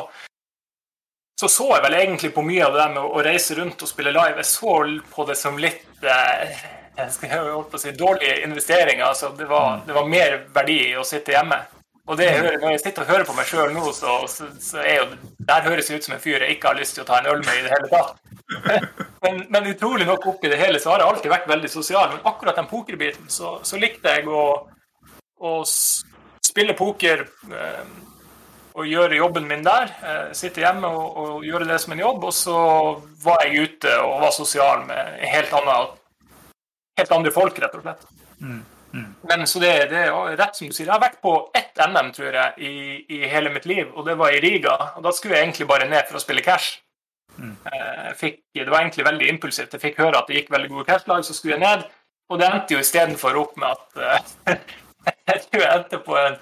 så 1.39 1.47
så 1.47 1.69
jeg 1.71 1.83
vel 1.85 1.95
egentlig 1.95 2.33
på 2.35 2.43
mye 2.43 2.65
av 2.65 2.73
det 2.75 2.85
med 2.97 2.99
å 2.99 3.21
reise 3.23 3.55
rundt 3.55 3.79
og 3.85 3.87
spille 3.87 4.11
live. 4.11 4.41
Jeg 4.41 4.49
så 4.49 4.73
på 5.13 5.23
det 5.29 5.37
som 5.39 5.61
litt 5.61 6.03
eh, 6.03 6.51
jeg 6.99 7.65
på 7.71 7.77
å 7.77 7.81
si, 7.81 7.91
dårlige 7.97 8.39
investeringer. 8.45 9.05
Altså, 9.07 9.33
det, 9.37 9.47
var, 9.49 9.79
mm. 9.79 9.83
det 9.87 9.97
var 9.97 10.09
mer 10.13 10.39
verdi 10.55 10.79
i 10.91 10.97
å 10.99 11.05
sitte 11.07 11.35
hjemme. 11.35 11.59
Og 12.09 12.17
det, 12.17 12.25
når 12.57 12.71
jeg 12.73 12.81
sitter 12.81 13.05
og 13.05 13.11
hører 13.11 13.25
på 13.27 13.35
meg 13.37 13.45
sjøl 13.45 13.73
nå, 13.75 13.83
så, 13.93 14.15
så, 14.31 14.47
så, 14.57 14.79
er 14.81 14.95
jo 14.97 15.03
det 15.45 15.57
høres 15.67 15.91
ut 15.91 16.05
som 16.05 16.15
en 16.15 16.23
fyr 16.23 16.41
jeg 16.41 16.55
ikke 16.55 16.71
har 16.71 16.79
lyst 16.79 16.97
til 16.97 17.03
å 17.03 17.09
ta 17.09 17.19
en 17.19 17.29
øl 17.29 17.43
med 17.45 17.59
i 17.59 17.65
det 17.67 17.73
hele 17.75 17.91
tatt. 17.91 18.17
Men, 19.19 19.41
men 19.51 19.65
utrolig 19.67 20.05
nok 20.07 20.23
oppi 20.31 20.47
det 20.47 20.57
hele 20.61 20.79
så 20.79 20.93
har 20.93 21.01
jeg 21.01 21.11
alltid 21.11 21.31
vært 21.33 21.49
veldig 21.51 21.69
sosial. 21.69 22.05
Men 22.13 22.27
akkurat 22.29 22.55
den 22.55 22.69
pokerbiten 22.71 23.27
så, 23.27 23.57
så 23.67 23.75
likte 23.77 24.13
jeg 24.15 24.29
å, 24.31 24.43
å 25.43 25.51
spille 25.67 26.71
poker 26.79 27.25
eh, 27.51 27.89
og 28.79 28.87
gjøre 28.87 29.19
jobben 29.19 29.47
min 29.49 29.65
der. 29.65 29.91
Eh, 29.99 30.31
sitte 30.39 30.63
hjemme 30.63 30.87
og, 30.87 31.19
og, 31.19 31.45
gjøre 31.45 31.67
det 31.67 31.81
som 31.83 31.93
en 31.93 32.03
jobb. 32.05 32.29
Og 32.29 32.35
så 32.35 32.59
var 33.25 33.43
jeg 33.43 33.67
ute 33.67 33.97
og 34.05 34.23
var 34.23 34.33
sosial 34.35 34.87
med 34.87 35.19
helt, 35.33 35.51
annet, 35.59 35.98
helt 36.99 37.15
andre 37.15 37.31
folk, 37.33 37.57
rett 37.63 37.79
og 37.79 37.85
slett. 37.85 38.05
Mm. 38.39 38.59
Mm. 38.93 39.09
Men 39.29 39.47
så 39.47 39.59
det, 39.61 39.71
det, 39.91 40.03
er 40.07 40.37
rett 40.39 40.57
som 40.57 40.69
du 40.69 40.73
sier. 40.73 40.87
Jeg 40.87 40.95
har 40.95 41.03
vært 41.03 41.19
på 41.21 41.33
ett 41.57 41.77
NM, 41.77 42.11
tror 42.15 42.33
jeg, 42.33 42.53
i, 42.57 42.73
i, 43.17 43.21
hele 43.29 43.51
mitt 43.53 43.67
liv, 43.69 43.89
og 43.93 44.07
det 44.07 44.17
var 44.19 44.33
i 44.33 44.41
Riga. 44.43 44.75
Og 44.97 45.05
da 45.05 45.13
skulle 45.15 45.37
jeg 45.37 45.49
egentlig 45.49 45.69
bare 45.69 45.89
ned 45.89 46.09
for 46.09 46.19
å 46.19 46.23
spille 46.23 46.45
cash. 46.45 46.79
Mm. 47.39 47.55
Eh, 47.71 48.09
fikk, 48.19 48.41
det 48.57 48.67
var 48.67 48.81
egentlig 48.81 49.07
veldig 49.07 49.31
impulsivt. 49.35 49.73
Jeg 49.75 49.83
fikk 49.83 50.01
høre 50.01 50.19
at 50.19 50.29
det 50.29 50.41
gikk 50.41 50.53
veldig 50.53 50.73
gode 50.73 50.89
cash-lag, 50.89 51.23
så 51.25 51.35
skulle 51.37 51.57
jeg 51.57 51.65
ned. 51.65 51.87
Og 52.29 52.41
det 52.41 52.49
endte 52.49 52.75
jo 52.75 52.83
istedenfor 52.83 53.37
opp 53.41 53.55
med 53.57 53.73
at 53.73 54.29
uh, 54.49 54.53
jeg 55.31 55.43
tror 55.47 55.63
jeg 55.63 55.75
endte 55.79 56.01
på 56.05 56.17
en 56.19 56.37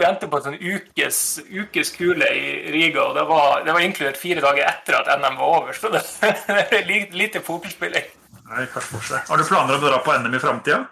jeg 0.00 0.06
endte 0.06 0.28
på 0.30 0.38
en 0.38 0.44
sånn 0.46 0.60
ukes, 0.62 1.16
ukes 1.50 1.90
kule 1.92 2.28
i 2.32 2.70
Riga, 2.72 3.02
og 3.10 3.16
det 3.18 3.24
var, 3.28 3.64
det 3.66 3.74
var, 3.74 3.82
inkludert 3.84 4.16
fire 4.16 4.40
dager 4.40 4.64
etter 4.64 4.96
at 4.96 5.10
NM 5.18 5.36
var 5.36 5.56
over. 5.58 5.76
Så 5.76 5.90
det 5.92 6.00
er 6.78 6.86
lite, 6.88 7.18
lite 7.18 7.42
Har 8.50 9.38
du 9.38 9.44
planer 9.46 9.76
om 9.76 9.84
å 9.84 9.90
dra 9.92 10.00
på 10.02 10.16
NM 10.18 10.34
i 10.34 10.42
framtida? 10.42 10.84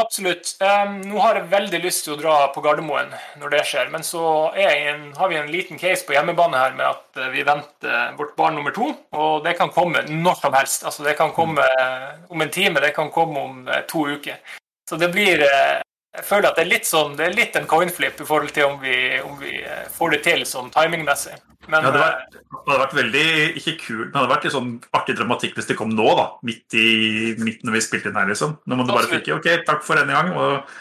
Absolutt. 0.00 0.54
Um, 0.62 1.02
nå 1.04 1.18
har 1.20 1.36
jeg 1.36 1.50
veldig 1.52 1.78
lyst 1.84 2.06
til 2.06 2.14
å 2.14 2.20
dra 2.20 2.36
på 2.54 2.62
Gardermoen 2.64 3.10
når 3.40 3.52
det 3.52 3.64
skjer. 3.68 3.90
Men 3.92 4.06
så 4.06 4.24
en, 4.56 5.10
har 5.18 5.28
vi 5.28 5.36
en 5.36 5.50
liten 5.52 5.80
case 5.80 6.06
på 6.08 6.14
hjemmebane 6.16 6.56
her 6.56 6.72
med 6.78 6.86
at 6.88 7.20
eh, 7.20 7.28
vi 7.34 7.44
venter 7.44 8.14
vårt 8.16 8.32
barn 8.38 8.56
nummer 8.56 8.72
to. 8.72 8.88
Og 9.12 9.44
det 9.44 9.58
kan 9.58 9.72
komme 9.74 10.06
når 10.08 10.40
som 10.40 10.56
helst. 10.56 10.86
Altså, 10.88 11.04
det 11.04 11.18
kan 11.18 11.34
komme 11.36 11.66
om 12.32 12.44
en 12.44 12.54
time, 12.54 12.80
det 12.80 12.94
kan 12.96 13.12
komme 13.12 13.44
om 13.44 13.68
eh, 13.68 13.84
to 13.90 14.06
uker. 14.14 14.40
Så 14.88 14.96
det 14.96 15.10
blir 15.12 15.44
eh, 15.44 15.82
jeg 16.12 16.26
føler 16.28 16.50
at 16.50 16.58
det 16.58 16.64
er 16.66 16.70
litt 16.74 16.88
sånn, 16.88 17.14
det 17.16 17.24
er 17.24 17.36
litt 17.36 17.54
en 17.56 17.68
coinflip 17.70 18.20
i 18.20 18.26
forhold 18.28 18.52
til 18.52 18.66
om 18.68 18.74
vi, 18.82 18.96
om 19.24 19.38
vi 19.40 19.54
eh, 19.62 19.86
får 19.94 20.12
det 20.16 20.20
til 20.26 20.42
sånn 20.48 20.68
timingmessig. 20.74 21.38
Men, 21.70 21.86
ja, 21.86 21.92
det 21.94 22.02
vært, 22.02 22.34
det 22.34 22.58
hadde 22.58 22.80
vært 22.82 22.96
veldig 22.98 23.24
ikke 23.60 23.74
kul, 23.80 24.00
men 24.02 24.10
det 24.10 24.18
hadde 24.18 24.32
vært 24.34 24.46
litt 24.48 24.56
sånn 24.56 24.72
artig 24.98 25.14
dramatikk 25.16 25.56
hvis 25.56 25.70
det 25.70 25.76
kom 25.78 25.94
nå, 25.94 26.08
da. 26.18 26.26
Midt 26.44 26.76
i 26.76 26.88
midten 27.38 27.70
når 27.70 27.78
vi 27.78 27.84
spilte 27.86 28.10
inn 28.10 28.18
her, 28.18 28.28
liksom. 28.32 28.58
Nå 28.66 28.78
må 28.78 28.84
du 28.88 28.92
bare 28.92 29.08
fikk 29.08 29.30
OK, 29.38 29.48
takk 29.68 29.86
for 29.86 30.00
denne 30.00 30.16
gang. 30.18 30.34
Og, 30.36 30.76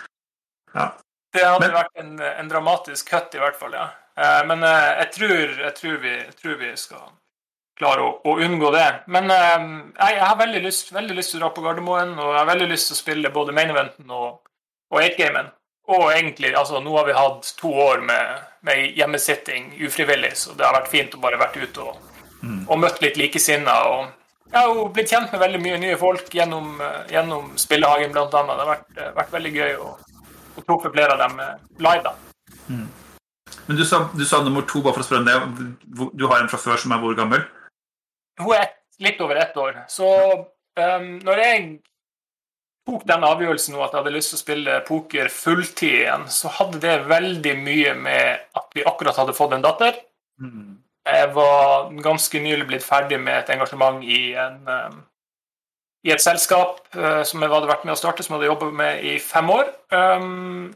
ja. 0.76 0.90
Det 1.32 1.48
hadde 1.48 1.64
Men- 1.64 1.78
vært 1.78 2.04
en, 2.04 2.14
en 2.28 2.52
dramatisk 2.52 3.14
cut, 3.14 3.38
i 3.38 3.44
hvert 3.44 3.60
fall, 3.62 3.78
ja. 3.78 3.88
Eh, 4.20 4.42
Men 4.50 4.66
eh, 4.68 4.92
jeg 5.06 5.12
tror, 5.16 5.58
jeg 5.64 5.74
tror, 5.80 5.98
vi, 6.04 6.16
jeg 6.18 6.38
tror 6.42 6.60
vi 6.60 6.76
skal 6.76 7.08
klare 7.80 8.04
å, 8.04 8.14
å 8.28 8.38
unngå 8.44 8.74
det. 8.76 8.88
Men 9.08 9.32
eh, 9.32 9.68
jeg, 9.96 10.18
jeg 10.18 10.26
har 10.28 10.40
veldig 10.44 10.64
lyst, 10.66 10.92
veldig 10.92 11.16
lyst 11.18 11.32
til 11.34 11.40
å 11.40 11.46
dra 11.46 11.54
på 11.56 11.64
Gardermoen, 11.64 12.18
og 12.20 12.34
jeg 12.34 12.42
har 12.42 12.50
veldig 12.52 12.68
lyst 12.74 12.90
til 12.92 12.98
å 12.98 13.04
spille 13.06 13.32
både 13.38 13.56
main 13.56 13.72
eventen 13.72 14.12
og, 14.12 14.42
og 14.92 15.02
8-gamen. 15.02 15.52
Og 15.92 16.12
egentlig, 16.14 16.54
altså 16.56 16.80
nå 16.80 16.94
har 16.96 17.08
vi 17.08 17.18
hatt 17.18 17.52
to 17.60 17.72
år 17.74 18.04
med, 18.06 18.44
med 18.68 18.96
hjemmesitting 18.96 19.74
ufrivillig, 19.82 20.36
så 20.38 20.54
det 20.56 20.68
har 20.68 20.78
vært 20.78 20.92
fint 20.92 21.16
å 21.18 21.22
bare 21.24 21.40
vært 21.42 21.58
ute 21.58 21.84
og, 21.84 21.98
og 22.68 22.80
møtt 22.80 23.02
litt 23.04 23.18
likesinnede. 23.20 23.74
Og 23.90 24.52
jeg 24.52 24.60
har 24.60 24.70
jo 24.70 24.88
blitt 24.94 25.12
kjent 25.12 25.34
med 25.34 25.42
veldig 25.42 25.62
mye 25.64 25.82
nye 25.82 25.98
folk 26.00 26.32
gjennom, 26.36 26.74
eh, 26.84 27.02
gjennom 27.16 27.52
Spillehagen, 27.60 28.12
annet. 28.12 28.32
Det 28.32 28.66
har 28.66 28.72
vært, 28.72 28.90
eh, 28.98 29.14
vært 29.18 29.36
veldig 29.38 29.54
gøy 29.58 29.78
å, 29.80 29.94
å 30.60 30.66
truffe 30.68 30.92
flere 30.94 31.16
av 31.16 31.24
dem 31.24 31.40
eh, 31.40 31.56
live, 31.80 32.04
da. 32.04 32.16
Men 33.68 33.78
du 33.78 33.84
sa, 33.86 34.10
du 34.14 34.24
sa 34.26 34.42
nummer 34.44 34.66
to, 34.68 34.82
bare 34.84 34.96
for 34.98 35.04
å 35.04 35.08
spørre 35.08 35.24
om 35.24 35.30
det. 35.30 36.10
Du 36.20 36.28
har 36.28 36.42
en 36.42 36.50
fra 36.52 36.60
før 36.60 36.80
som 36.82 36.92
er 36.92 37.02
hvor 37.02 37.16
gammel? 37.16 37.44
Hun 38.40 38.54
er 38.56 38.74
litt 39.00 39.22
over 39.24 39.40
ett 39.40 39.56
år. 39.58 39.84
Så 39.92 40.08
um, 40.80 41.08
når 41.24 41.42
jeg 41.44 41.64
tok 42.88 43.04
den 43.10 43.26
avgjørelsen 43.26 43.78
at 43.78 43.94
jeg 43.94 44.00
hadde 44.00 44.14
lyst 44.16 44.34
til 44.34 44.40
å 44.40 44.42
spille 44.42 44.80
poker 44.88 45.30
fulltid 45.34 45.98
igjen, 46.02 46.26
så 46.34 46.52
hadde 46.58 46.82
det 46.84 46.96
veldig 47.10 47.54
mye 47.62 47.94
med 47.98 48.48
at 48.58 48.76
vi 48.76 48.86
akkurat 48.88 49.20
hadde 49.22 49.38
fått 49.38 49.56
en 49.58 49.66
datter. 49.66 50.00
Jeg 51.06 51.32
var 51.36 51.90
ganske 52.02 52.42
nylig 52.42 52.68
blitt 52.70 52.86
ferdig 52.86 53.20
med 53.22 53.40
et 53.40 53.50
engasjement 53.56 54.04
i, 54.06 54.34
en, 54.38 54.60
um, 54.68 55.00
i 56.06 56.14
et 56.14 56.22
selskap 56.22 56.84
uh, 56.98 57.24
som 57.28 57.42
jeg 57.42 57.54
hadde 57.54 57.70
vært 57.70 57.88
med 57.88 57.96
å 57.96 58.00
starte, 58.00 58.26
som 58.26 58.36
jeg 58.36 58.42
hadde 58.42 58.52
jobbet 58.52 58.78
med 58.82 59.06
i 59.10 59.18
fem 59.22 59.50
år. 59.54 59.72
Um, 59.94 60.70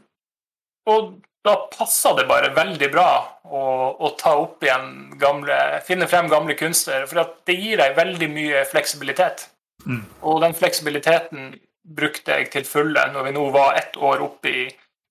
og 0.90 1.16
da 1.46 1.54
passa 1.70 2.12
det 2.18 2.26
bare 2.26 2.54
veldig 2.54 2.88
bra 2.90 3.10
å, 3.46 3.62
å 4.02 4.10
ta 4.18 4.34
opp 4.38 4.64
igjen 4.66 5.14
gamle 5.20 5.58
Finne 5.86 6.08
frem 6.10 6.30
gamle 6.30 6.56
kunster, 6.58 7.06
for 7.06 7.22
at 7.22 7.36
det 7.46 7.58
gir 7.58 7.78
deg 7.78 7.98
veldig 7.98 8.30
mye 8.32 8.64
fleksibilitet. 8.70 9.46
Mm. 9.86 10.02
Og 10.26 10.40
den 10.42 10.56
fleksibiliteten 10.58 11.52
brukte 11.86 12.38
jeg 12.38 12.50
til 12.52 12.66
fulle 12.66 13.06
når 13.12 13.28
vi 13.28 13.36
nå 13.36 13.46
var 13.54 13.78
ett 13.78 13.96
år 13.96 14.24
oppe 14.24 14.50
i 14.50 14.66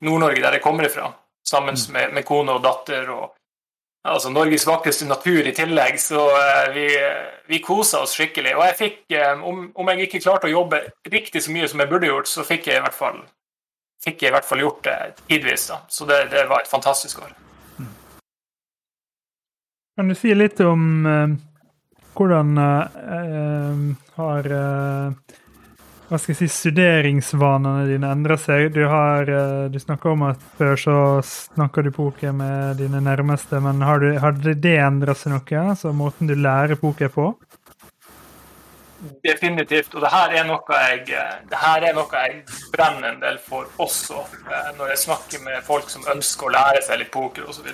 Nord-Norge, 0.06 0.42
der 0.44 0.58
jeg 0.58 0.64
kommer 0.64 0.88
ifra, 0.88 1.10
sammen 1.46 1.78
med, 1.94 2.14
med 2.14 2.26
kone 2.28 2.58
og 2.58 2.64
datter. 2.64 3.10
og 3.10 3.36
altså 4.06 4.30
Norges 4.30 4.68
vakreste 4.68 5.08
natur 5.08 5.48
i 5.48 5.54
tillegg, 5.56 5.98
så 6.02 6.28
eh, 6.38 6.68
vi, 6.76 6.90
vi 7.50 7.62
kosa 7.64 8.04
oss 8.06 8.14
skikkelig. 8.18 8.54
Og 8.58 8.66
jeg 8.68 8.78
fikk, 8.82 9.00
eh, 9.18 9.42
om, 9.42 9.70
om 9.74 9.90
jeg 9.92 10.06
ikke 10.06 10.22
klarte 10.28 10.50
å 10.50 10.54
jobbe 10.54 10.84
riktig 11.10 11.42
så 11.46 11.56
mye 11.56 11.70
som 11.72 11.82
jeg 11.82 11.92
burde 11.92 12.12
gjort, 12.12 12.30
så 12.30 12.46
fikk 12.46 12.70
jeg 12.70 12.82
i 12.82 12.86
hvert 12.86 12.98
fall, 12.98 13.24
fikk 14.04 14.22
jeg 14.22 14.34
i 14.34 14.36
hvert 14.36 14.50
fall 14.50 14.62
gjort 14.66 14.84
det 14.86 15.00
tidvis. 15.26 15.68
da. 15.72 15.82
Så 15.90 16.08
det, 16.10 16.22
det 16.36 16.46
var 16.52 16.62
et 16.62 16.72
fantastisk 16.72 17.24
år. 17.26 17.34
Kan 19.96 20.12
du 20.12 20.16
si 20.20 20.34
litt 20.36 20.60
om 20.60 21.06
eh, 21.08 21.36
hvordan 22.16 22.58
eh, 22.58 23.02
eh, 23.18 23.84
har 24.18 24.52
eh, 24.52 25.36
hva 26.06 26.20
skal 26.22 26.36
jeg 26.36 26.38
si, 26.44 26.48
studeringsvanene 26.54 27.88
dine 27.90 28.12
endrer 28.14 28.38
seg? 28.38 28.68
Du, 28.76 28.84
har, 28.92 29.26
eh, 29.26 29.66
du 29.74 29.80
snakker 29.82 30.12
om 30.14 30.28
at 30.28 30.42
før 30.60 30.78
så 30.78 30.98
snakker 31.26 31.88
du 31.88 31.92
poker 31.96 32.36
med 32.36 32.78
dine 32.82 33.02
nærmeste, 33.02 33.58
men 33.64 33.82
har, 33.82 34.04
du, 34.04 34.14
har 34.22 34.38
det 34.38 34.76
endra 34.78 35.16
seg 35.18 35.34
noe? 35.34 35.64
Altså 35.74 35.94
måten 35.98 36.30
du 36.30 36.36
lærer 36.38 36.78
poker 36.78 37.10
på? 37.10 37.32
Definitivt. 39.26 39.96
Og 39.98 40.06
det 40.06 40.12
her 40.14 40.38
er 40.40 40.46
noe 40.48 40.82
jeg, 40.92 41.10
er 41.16 41.94
noe 41.98 42.22
jeg 42.22 42.42
brenner 42.74 43.12
en 43.12 43.22
del 43.26 43.42
for 43.42 43.70
også, 43.82 44.28
eh, 44.46 44.74
når 44.78 44.94
jeg 44.94 45.06
snakker 45.08 45.46
med 45.48 45.66
folk 45.66 45.90
som 45.90 46.06
ønsker 46.14 46.50
å 46.50 46.54
lære 46.60 46.86
seg 46.86 47.02
litt 47.02 47.14
poker 47.14 47.50
osv. 47.50 47.72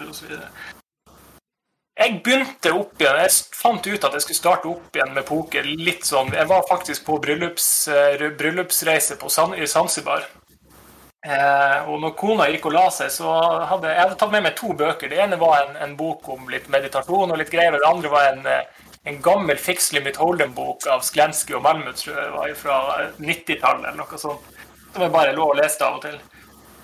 Jeg 2.02 2.16
begynte 2.26 2.72
opp 2.74 2.98
igjen, 2.98 3.18
jeg 3.22 3.34
fant 3.54 3.86
ut 3.86 4.06
at 4.08 4.16
jeg 4.16 4.24
skulle 4.24 4.40
starte 4.40 4.70
opp 4.72 4.96
igjen 4.98 5.12
med 5.14 5.26
poker 5.28 5.68
litt 5.70 6.08
sånn 6.08 6.32
Jeg 6.34 6.48
var 6.50 6.64
faktisk 6.66 7.04
på 7.06 7.20
bryllups, 7.22 7.68
eh, 7.94 8.24
bryllupsreise 8.40 9.20
på 9.22 9.30
San, 9.30 9.54
i 9.54 9.68
Zanzibar. 9.70 10.26
Eh, 11.22 11.78
og 11.86 12.00
når 12.02 12.16
kona 12.18 12.48
gikk 12.50 12.66
og 12.72 12.74
la 12.74 12.88
seg, 12.90 13.12
så 13.14 13.36
hadde 13.70 13.92
jeg 13.92 14.02
hadde 14.02 14.18
tatt 14.18 14.34
med 14.34 14.48
meg 14.48 14.58
to 14.58 14.74
bøker. 14.74 15.12
Det 15.12 15.20
ene 15.22 15.38
var 15.38 15.60
en, 15.68 15.78
en 15.86 15.94
bok 16.00 16.26
om 16.34 16.50
litt 16.50 16.72
meditasjon 16.74 17.36
og 17.36 17.38
litt 17.38 17.54
greier, 17.54 17.78
og 17.78 17.84
det 17.84 17.92
andre 17.92 18.14
var 18.16 18.32
en, 18.32 18.42
eh, 18.50 18.90
en 19.12 19.22
gammel 19.22 19.62
Fix 19.62 19.92
Limit 19.94 20.18
Holden-bok 20.18 20.90
av 20.90 21.06
Sklensky 21.06 21.54
og 21.54 21.62
Malmut, 21.68 22.02
tror 22.02 22.18
jeg 22.18 22.34
var 22.34 22.58
fra 22.64 22.82
90-tallet 23.20 23.92
eller 23.92 24.02
noe 24.02 24.26
sånt. 24.26 24.50
Som 24.90 25.06
jeg 25.06 25.14
bare 25.14 25.38
lå 25.38 25.52
og 25.54 25.62
leste 25.62 25.86
av 25.86 26.02
og 26.02 26.08
til. 26.08 26.18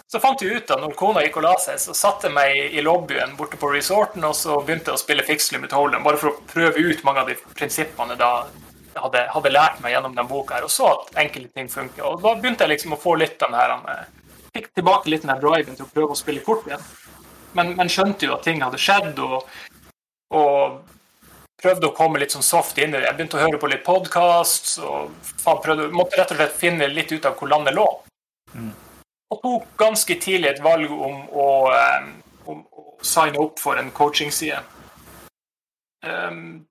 Så 0.07 0.19
fant 0.23 0.41
vi 0.41 0.53
ut 0.55 0.69
at 0.71 0.79
når 0.79 0.93
kona 0.95 1.21
gikk 1.25 1.41
og 1.41 1.43
la 1.43 1.55
seg, 1.59 1.79
så 1.83 1.93
satte 1.97 2.29
jeg 2.29 2.35
meg 2.35 2.75
i 2.79 2.83
lobbyen 2.83 3.33
borte 3.35 3.59
på 3.59 3.67
resorten 3.73 4.23
og 4.23 4.37
så 4.39 4.55
begynte 4.61 4.93
jeg 4.93 4.95
å 4.95 5.01
spille 5.01 5.25
Fix 5.27 5.51
Limit 5.51 5.75
Hold'em, 5.75 6.05
bare 6.05 6.19
for 6.21 6.31
å 6.31 6.45
prøve 6.47 6.79
ut 6.79 7.03
mange 7.03 7.25
av 7.25 7.31
de 7.31 7.35
prinsippene 7.57 8.15
da 8.19 8.31
jeg 8.47 9.03
hadde, 9.03 9.25
hadde 9.33 9.51
lært 9.51 9.81
meg 9.83 9.93
gjennom 9.93 10.15
den 10.15 10.29
boka, 10.29 10.55
her, 10.55 10.65
og 10.65 10.71
så 10.73 10.87
at 10.93 11.19
enkelte 11.25 11.51
ting 11.59 11.67
funker. 11.69 12.05
Og 12.07 12.23
da 12.23 12.37
begynte 12.39 12.63
jeg 12.63 12.77
liksom 12.77 12.95
å 12.95 13.01
få 13.01 13.17
litt 13.19 13.35
den 13.43 13.57
her 13.57 13.75
eh, 13.77 14.07
Fikk 14.55 14.71
tilbake 14.79 15.11
litt 15.11 15.21
den 15.25 15.29
her 15.29 15.43
driven 15.43 15.75
til 15.75 15.85
å 15.85 15.91
prøve 15.91 16.15
å 16.15 16.17
spille 16.17 16.41
kort 16.41 16.65
igjen. 16.65 16.87
Men, 17.59 17.75
men 17.77 17.91
skjønte 17.91 18.25
jo 18.25 18.33
at 18.37 18.47
ting 18.47 18.63
hadde 18.63 18.79
skjedd, 18.81 19.19
og, 19.21 19.43
og 20.33 20.79
prøvde 21.61 21.91
å 21.91 21.95
komme 21.99 22.23
litt 22.23 22.33
sånn 22.33 22.47
soft 22.47 22.79
inn 22.79 22.95
i 22.95 22.97
det. 22.97 23.05
Jeg 23.05 23.19
begynte 23.19 23.37
å 23.37 23.43
høre 23.43 23.59
på 23.61 23.69
litt 23.69 23.83
podkast 23.85 24.77
og 24.87 25.11
prøvde, 25.43 25.91
måtte 25.93 26.17
rett 26.17 26.33
og 26.33 26.39
slett 26.39 26.57
finne 26.57 26.89
litt 26.89 27.11
ut 27.11 27.27
av 27.27 27.37
hvor 27.37 27.51
landet 27.51 27.75
lå. 27.77 27.85
Og 29.31 29.41
tok 29.43 29.67
ganske 29.79 30.15
tidlig 30.23 30.53
et 30.53 30.63
valg 30.63 30.91
om 30.91 31.21
å, 31.35 31.47
eh, 31.75 32.09
om 32.47 32.63
å 32.71 32.83
signe 33.03 33.39
opp 33.43 33.59
for 33.59 33.79
en 33.79 33.91
coachingside. 33.91 34.61
Um, 36.03 36.67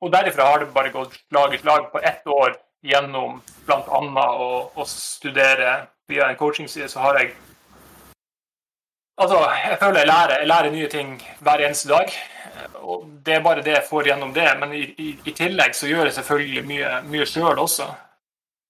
og 0.00 0.12
derifra 0.12 0.46
har 0.48 0.62
det 0.62 0.72
bare 0.74 0.92
gått 0.94 1.18
slag 1.28 1.54
i 1.54 1.58
slag 1.58 1.90
på 1.92 2.00
ett 2.00 2.26
år 2.26 2.56
gjennom 2.82 3.40
bl.a. 3.66 4.00
Å, 4.02 4.50
å 4.74 4.86
studere 4.88 5.74
via 6.08 6.28
en 6.30 6.38
coachingside, 6.40 6.88
så 6.90 7.04
har 7.06 7.20
jeg 7.20 7.34
Altså, 9.20 9.36
jeg 9.68 9.76
føler 9.78 10.00
jeg 10.00 10.08
lærer, 10.08 10.38
jeg 10.40 10.48
lærer 10.48 10.72
nye 10.72 10.86
ting 10.90 11.10
hver 11.44 11.60
eneste 11.62 11.90
dag. 11.90 12.14
Og 12.80 13.04
det 13.22 13.34
er 13.36 13.42
bare 13.44 13.62
det 13.62 13.74
jeg 13.76 13.84
får 13.86 14.08
gjennom 14.08 14.32
det. 14.34 14.46
Men 14.58 14.72
i, 14.74 14.80
i, 14.98 15.10
i 15.28 15.34
tillegg 15.36 15.76
så 15.76 15.86
gjør 15.86 16.08
jeg 16.08 16.16
selvfølgelig 16.16 16.62
mye, 16.66 16.88
mye 17.12 17.26
sjøl 17.28 17.60
også. 17.60 17.86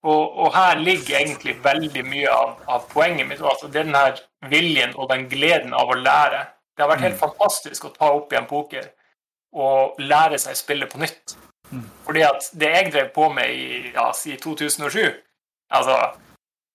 Og, 0.02 0.38
og, 0.38 0.48
her 0.54 0.80
ligger 0.82 1.20
egentlig 1.20 1.54
veldig 1.62 2.02
mye 2.06 2.30
av, 2.30 2.56
av 2.66 2.88
poenget 2.90 3.28
mitt. 3.28 3.42
Altså, 3.42 3.68
det 3.70 3.84
er 3.84 3.86
den 3.86 3.98
her 3.98 4.18
viljen 4.50 4.96
og 4.96 5.12
den 5.12 5.28
gleden 5.30 5.76
av 5.78 5.92
å 5.92 5.98
lære. 5.98 6.42
Det 6.74 6.82
har 6.82 6.90
vært 6.90 7.06
helt 7.06 7.20
fantastisk 7.20 7.86
å 7.86 7.92
ta 7.94 8.10
opp 8.10 8.32
igjen 8.32 8.48
poker 8.50 8.88
og 9.52 10.00
lære 10.02 10.40
seg 10.42 10.56
å 10.56 10.58
spille 10.58 10.88
på 10.90 10.98
nytt. 11.02 11.36
Fordi 12.04 12.24
at 12.26 12.50
det 12.58 12.72
jeg 12.72 12.90
drev 12.92 13.12
på 13.14 13.28
med 13.32 13.54
i 13.54 13.92
ja, 13.94 14.10
si 14.16 14.34
2007 14.40 14.98
altså, 15.72 15.96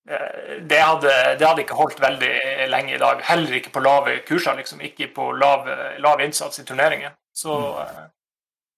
eh, 0.09 0.55
det 0.69 0.79
hadde, 0.81 1.13
det 1.37 1.45
hadde 1.45 1.65
ikke 1.65 1.77
holdt 1.77 2.01
veldig 2.01 2.33
lenge 2.71 2.95
i 2.95 3.01
dag. 3.01 3.21
Heller 3.27 3.59
ikke 3.59 3.75
på 3.75 3.83
lave 3.83 4.19
kurser, 4.25 4.55
liksom. 4.57 4.81
Ikke 4.81 5.09
på 5.13 5.31
lav, 5.37 5.67
lav 6.01 6.23
innsats 6.23 6.61
i 6.61 6.65
turneringer. 6.65 7.13
Så, 7.35 7.59
eh, 7.83 8.03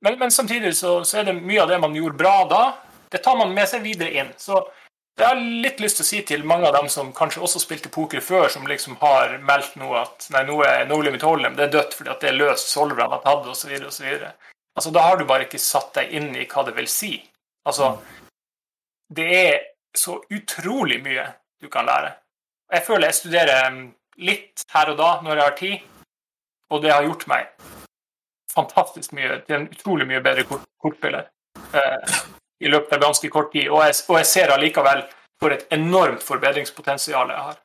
men, 0.06 0.20
men 0.20 0.32
samtidig 0.32 0.74
så, 0.76 1.04
så 1.04 1.22
er 1.22 1.30
det 1.30 1.38
mye 1.40 1.62
av 1.64 1.72
det 1.72 1.80
man 1.80 1.96
gjorde 1.96 2.20
bra 2.20 2.36
da, 2.50 2.64
det 3.12 3.24
tar 3.26 3.38
man 3.40 3.54
med 3.54 3.70
seg 3.70 3.84
videre 3.86 4.12
inn. 4.14 4.30
Så 4.38 4.60
jeg 5.20 5.28
har 5.28 5.40
litt 5.40 5.82
lyst 5.84 6.00
til 6.00 6.06
å 6.06 6.10
si 6.10 6.20
til 6.28 6.46
mange 6.48 6.70
av 6.70 6.76
dem 6.78 6.88
som 6.92 7.10
kanskje 7.16 7.42
også 7.44 7.60
spilte 7.64 7.92
poker 7.92 8.22
før, 8.24 8.48
som 8.52 8.68
liksom 8.70 8.96
har 9.02 9.36
meldt 9.44 9.76
nå 9.82 9.90
at 10.00 10.30
nei, 10.34 10.46
nå 10.48 10.62
er 10.64 10.86
no 10.88 11.02
limit 11.04 11.26
hold'em, 11.28 11.58
det 11.58 11.68
er 11.68 11.74
dødt 11.74 11.98
fordi 11.98 12.14
at 12.14 12.24
det 12.24 12.30
er 12.30 12.40
løst 12.40 12.72
solverne 12.72 13.18
har 13.18 13.26
tatt, 13.26 13.50
osv., 13.52 13.74
osv. 13.90 14.08
Altså, 14.78 14.94
da 14.96 15.04
har 15.04 15.20
du 15.20 15.26
bare 15.28 15.48
ikke 15.48 15.60
satt 15.60 15.92
deg 15.98 16.14
inn 16.16 16.32
i 16.38 16.48
hva 16.48 16.64
det 16.68 16.76
vil 16.78 16.88
si. 16.88 17.18
Altså, 17.68 17.98
det 19.12 19.28
er 19.42 19.60
så 19.98 20.22
utrolig 20.32 21.02
mye 21.04 21.26
du 21.60 21.68
kan 21.68 21.90
lære. 21.90 22.14
Jeg 22.72 22.86
føler 22.86 23.10
jeg 23.10 23.20
studerer 23.20 23.82
litt 24.22 24.64
her 24.72 24.94
og 24.94 25.00
da 25.02 25.12
når 25.26 25.36
jeg 25.36 25.50
har 25.50 25.60
tid, 25.60 25.78
og 26.70 26.84
det 26.86 26.94
har 26.94 27.04
gjort 27.04 27.28
meg 27.28 27.50
fantastisk 28.54 29.14
mye 29.18 29.40
til 29.46 29.60
en 29.60 29.70
utrolig 29.70 30.08
mye 30.10 30.22
bedre 30.24 30.46
kort, 30.48 30.66
kortspiller. 30.82 31.28
Eh, 31.76 32.20
i 32.60 32.72
løpet 32.72 32.94
av 32.96 33.08
ganske 33.08 33.32
kort 33.32 33.52
tid. 33.54 33.70
Og 33.70 33.84
jeg, 33.86 33.96
og 34.10 34.20
jeg 34.20 34.30
ser 34.30 34.54
allikevel 34.54 35.04
for 35.40 35.56
et 35.56 35.66
enormt 35.76 36.24
forbedringspotensial 36.26 37.32
jeg 37.32 37.48
har. 37.50 37.58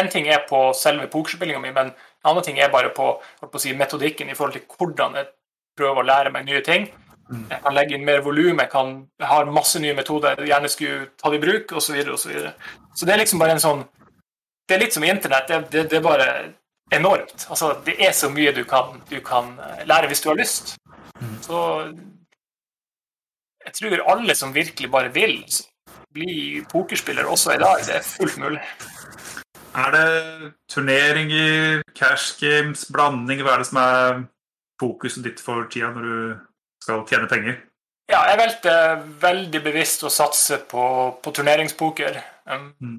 En 0.00 0.08
ting 0.10 0.28
er 0.30 0.44
på 0.46 0.70
selve 0.78 1.08
pokerspillinga 1.10 1.60
mi, 1.62 1.72
men 1.74 1.90
en 1.90 2.30
annen 2.30 2.46
ting 2.46 2.60
er 2.62 2.70
bare 2.70 2.92
på, 2.94 3.12
på 3.42 3.62
si, 3.62 3.74
metodikken 3.74 4.30
i 4.30 4.36
forhold 4.38 4.54
til 4.54 4.66
hvordan 4.78 5.18
jeg 5.18 5.32
prøver 5.78 6.02
å 6.02 6.06
lære 6.06 6.34
meg 6.34 6.46
nye 6.46 6.62
ting. 6.66 6.86
Jeg 7.30 7.62
kan 7.62 7.74
legge 7.74 7.94
inn 7.94 8.06
mer 8.06 8.22
volum, 8.26 8.58
jeg, 8.58 8.70
kan, 8.70 8.94
jeg 9.18 9.30
har 9.30 9.50
masse 9.54 9.78
nye 9.82 9.94
metoder 9.94 10.38
jeg 10.38 10.50
gjerne 10.50 10.70
skulle 10.70 11.10
tatt 11.18 11.36
i 11.36 11.42
bruk, 11.42 11.74
osv. 11.78 11.86
Så, 11.86 11.94
videre, 11.94 12.14
og 12.14 12.22
så, 12.22 12.30
videre. 12.30 12.54
så 12.94 13.06
det 13.06 13.14
er 13.14 13.22
liksom 13.22 13.42
bare 13.42 13.54
en 13.54 13.62
sånn 13.62 13.84
Det 14.66 14.76
er 14.76 14.82
litt 14.84 14.94
som 14.94 15.04
internett. 15.06 15.48
Det, 15.50 15.60
det, 15.70 15.84
det 15.90 15.98
er 15.98 16.02
bare 16.06 16.26
enormt. 16.94 17.46
Altså, 17.50 17.72
det 17.86 17.96
er 17.98 18.12
så 18.14 18.30
mye 18.30 18.52
du 18.54 18.62
kan, 18.70 19.00
du 19.10 19.18
kan 19.26 19.56
lære 19.86 20.10
hvis 20.10 20.22
du 20.22 20.28
har 20.30 20.38
lyst. 20.38 20.76
Så 21.42 21.62
jeg 23.70 23.76
tror 23.78 24.06
alle 24.12 24.34
som 24.34 24.54
virkelig 24.54 24.90
bare 24.90 25.12
vil 25.14 25.38
bli 26.10 26.62
pokerspiller 26.70 27.28
også 27.30 27.54
i 27.54 27.60
dag, 27.62 27.84
det 27.86 28.00
er 28.00 28.06
fullt 28.06 28.38
mulig. 28.42 28.60
Er 29.78 29.90
det 29.94 30.52
turneringer, 30.68 31.82
cash 31.94 32.40
games, 32.40 32.88
blanding? 32.90 33.42
Hva 33.46 33.54
er 33.54 33.62
det 33.62 33.68
som 33.68 33.78
er 33.78 34.22
fokuset 34.82 35.22
ditt 35.24 35.42
for 35.42 35.68
tida 35.70 35.92
når 35.94 36.08
du 36.08 36.16
skal 36.82 37.04
tjene 37.06 37.30
penger? 37.30 37.60
Ja, 38.10 38.24
jeg 38.26 38.40
valgte 38.40 38.72
veldig 39.22 39.60
bevisst 39.62 40.02
å 40.02 40.10
satse 40.10 40.58
på, 40.66 40.84
på 41.22 41.32
turneringspoker. 41.36 42.18
Um, 42.50 42.72
mm. 42.82 42.98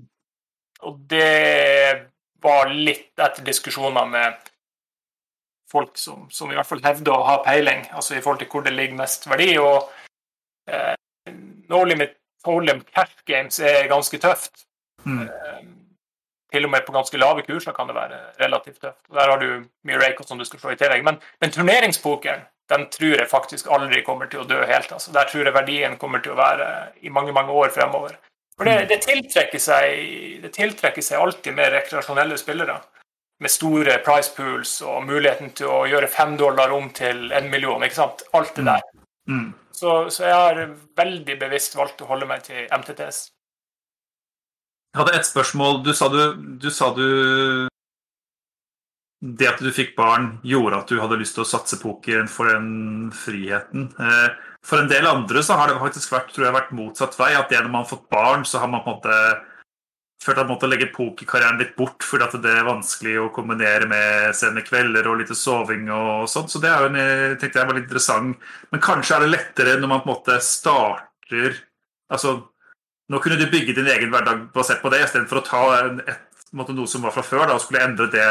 Og 0.87 1.01
det 1.11 2.07
var 2.41 2.71
litt 2.71 3.19
etter 3.19 3.43
diskusjoner 3.43 4.07
med 4.07 4.47
folk 5.71 5.97
som, 5.99 6.29
som 6.31 6.51
i 6.51 6.55
hvert 6.55 6.67
fall 6.67 6.83
hevder 6.83 7.11
å 7.15 7.27
ha 7.27 7.35
peiling, 7.43 7.83
altså 7.91 8.15
i 8.15 8.23
forhold 8.23 8.39
til 8.41 8.49
hvor 8.51 8.63
det 8.63 8.73
ligger 8.77 9.01
mest 9.03 9.27
verdi. 9.27 9.51
Og 9.59 9.91
no 11.71 11.83
limit 11.83 12.17
hold'em 12.45 12.81
cash 12.95 13.23
games 13.25 13.59
er 13.59 13.87
ganske 13.87 14.17
tøft. 14.17 14.65
Mm. 15.05 15.21
Eh, 15.21 15.61
til 16.51 16.65
og 16.65 16.71
med 16.71 16.85
på 16.85 16.93
ganske 16.95 17.17
lave 17.17 17.43
kurser 17.47 17.71
kan 17.71 17.87
det 17.87 17.95
være 17.95 18.17
relativt 18.41 18.81
tøft. 18.81 19.03
Og 19.09 19.15
Der 19.15 19.29
har 19.29 19.39
du 19.39 19.63
mye 19.87 19.99
rake 20.01 20.23
som 20.27 20.37
du 20.37 20.45
skal 20.45 20.59
slå 20.59 20.73
i 20.73 20.79
tillegg. 20.79 21.03
Men, 21.03 21.21
men 21.41 21.51
turneringspokeren 21.51 22.43
den 22.71 22.87
tror 22.89 23.17
jeg 23.19 23.27
faktisk 23.29 23.67
aldri 23.67 24.01
kommer 24.03 24.29
til 24.31 24.43
å 24.43 24.47
dø 24.47 24.59
helt. 24.63 24.91
Altså. 24.91 25.11
Der 25.11 25.27
tror 25.27 25.45
jeg 25.45 25.53
verdien 25.55 25.97
kommer 25.99 26.19
til 26.23 26.35
å 26.35 26.39
være 26.39 26.67
i 27.01 27.09
mange 27.09 27.33
mange 27.35 27.51
år 27.51 27.73
fremover. 27.75 28.15
For 28.57 28.67
det, 28.67 28.87
det, 28.91 29.01
tiltrekker, 29.03 29.59
seg, 29.59 30.41
det 30.43 30.51
tiltrekker 30.55 31.03
seg 31.03 31.19
alltid 31.19 31.55
mer 31.57 31.71
rekreasjonelle 31.73 32.37
spillere 32.37 32.77
med 33.41 33.49
store 33.51 33.97
price 34.05 34.31
pools 34.35 34.75
og 34.85 35.07
muligheten 35.07 35.49
til 35.57 35.71
å 35.71 35.79
gjøre 35.89 36.11
fem 36.11 36.35
dollar 36.37 36.71
om 36.75 36.91
til 36.93 37.31
en 37.33 37.49
million. 37.49 37.83
ikke 37.83 37.97
sant? 37.97 38.21
Alt 38.37 38.53
det 38.55 38.67
der. 38.67 38.83
Mm. 39.29 39.51
Så, 39.71 40.09
så, 40.09 40.23
jeg 40.27 40.35
har 40.35 40.61
veldig 40.97 41.37
bevisst 41.41 41.77
valgt 41.77 42.01
å 42.03 42.09
holde 42.09 42.27
meg 42.29 42.43
til 42.45 42.65
MTTS. 42.67 43.21
Jeg 44.91 44.99
hadde 44.99 45.17
et 45.17 45.27
spørsmål. 45.27 45.81
Du 45.85 45.93
sa 45.95 46.09
du, 46.11 46.21
du 46.59 46.67
sa 46.73 46.91
du 46.95 47.67
Det 49.21 49.47
at 49.47 49.61
du 49.61 49.69
fikk 49.71 49.93
barn, 49.95 50.39
gjorde 50.43 50.81
at 50.81 50.89
du 50.89 50.99
hadde 50.99 51.19
lyst 51.21 51.37
til 51.37 51.45
å 51.45 51.47
satse 51.47 51.77
poker 51.79 52.25
for 52.27 52.49
den 52.49 53.11
friheten. 53.13 53.91
Eh, 54.01 54.29
for 54.65 54.81
en 54.81 54.89
del 54.89 55.05
andre 55.05 55.43
så 55.45 55.59
har 55.59 55.69
det 55.69 55.77
faktisk 55.77 56.11
vært, 56.15 56.33
tror 56.33 56.47
jeg, 56.47 56.55
vært 56.57 56.73
motsatt 56.75 57.17
vei. 57.19 57.31
At 57.37 57.53
det 57.53 57.61
når 57.61 57.69
man 57.69 57.85
har 57.85 57.91
fått 57.93 58.09
barn, 58.11 58.45
så 58.49 58.63
har 58.63 58.71
man 58.73 58.81
på 58.83 58.95
en 58.95 58.97
måte 58.97 59.19
følt 60.21 60.37
jeg 60.37 60.49
måtte 60.49 60.69
legge 60.69 60.91
pokerkarrieren 60.93 61.57
litt 61.61 61.73
bort 61.77 62.05
fordi 62.05 62.27
at 62.27 62.35
det 62.43 62.53
er 62.53 62.67
vanskelig 62.67 63.15
å 63.23 63.31
kombinere 63.33 63.87
med 63.89 64.35
sene 64.37 64.61
kvelder 64.65 65.09
og 65.09 65.17
lite 65.21 65.37
soving 65.37 65.89
og 65.89 66.29
sånt. 66.29 66.53
Så 66.53 66.61
det 66.61 66.69
er 66.69 66.83
jo 66.83 66.91
en, 66.91 67.37
tenkte 67.41 67.61
jeg 67.61 67.69
var 67.69 67.77
litt 67.77 67.87
interessant. 67.87 68.47
Men 68.69 68.83
kanskje 68.83 69.17
er 69.17 69.25
det 69.25 69.31
lettere 69.33 69.75
når 69.79 69.91
man 69.91 70.03
på 70.03 70.09
en 70.09 70.15
måte 70.15 70.39
starter 70.45 71.59
Altså, 72.11 72.33
nå 73.07 73.19
kunne 73.23 73.37
du 73.39 73.45
bygge 73.47 73.71
din 73.77 73.87
egen 73.87 74.09
hverdag 74.11 74.49
basert 74.51 74.81
på 74.83 74.89
det, 74.91 74.97
istedenfor 75.05 75.39
å 75.39 75.43
ta 75.47 75.61
et, 75.77 76.41
måte, 76.51 76.75
noe 76.75 76.89
som 76.91 77.05
var 77.05 77.13
fra 77.15 77.23
før, 77.23 77.45
da, 77.47 77.55
og 77.55 77.63
skulle 77.63 77.85
endre 77.85 78.09
det 78.11 78.25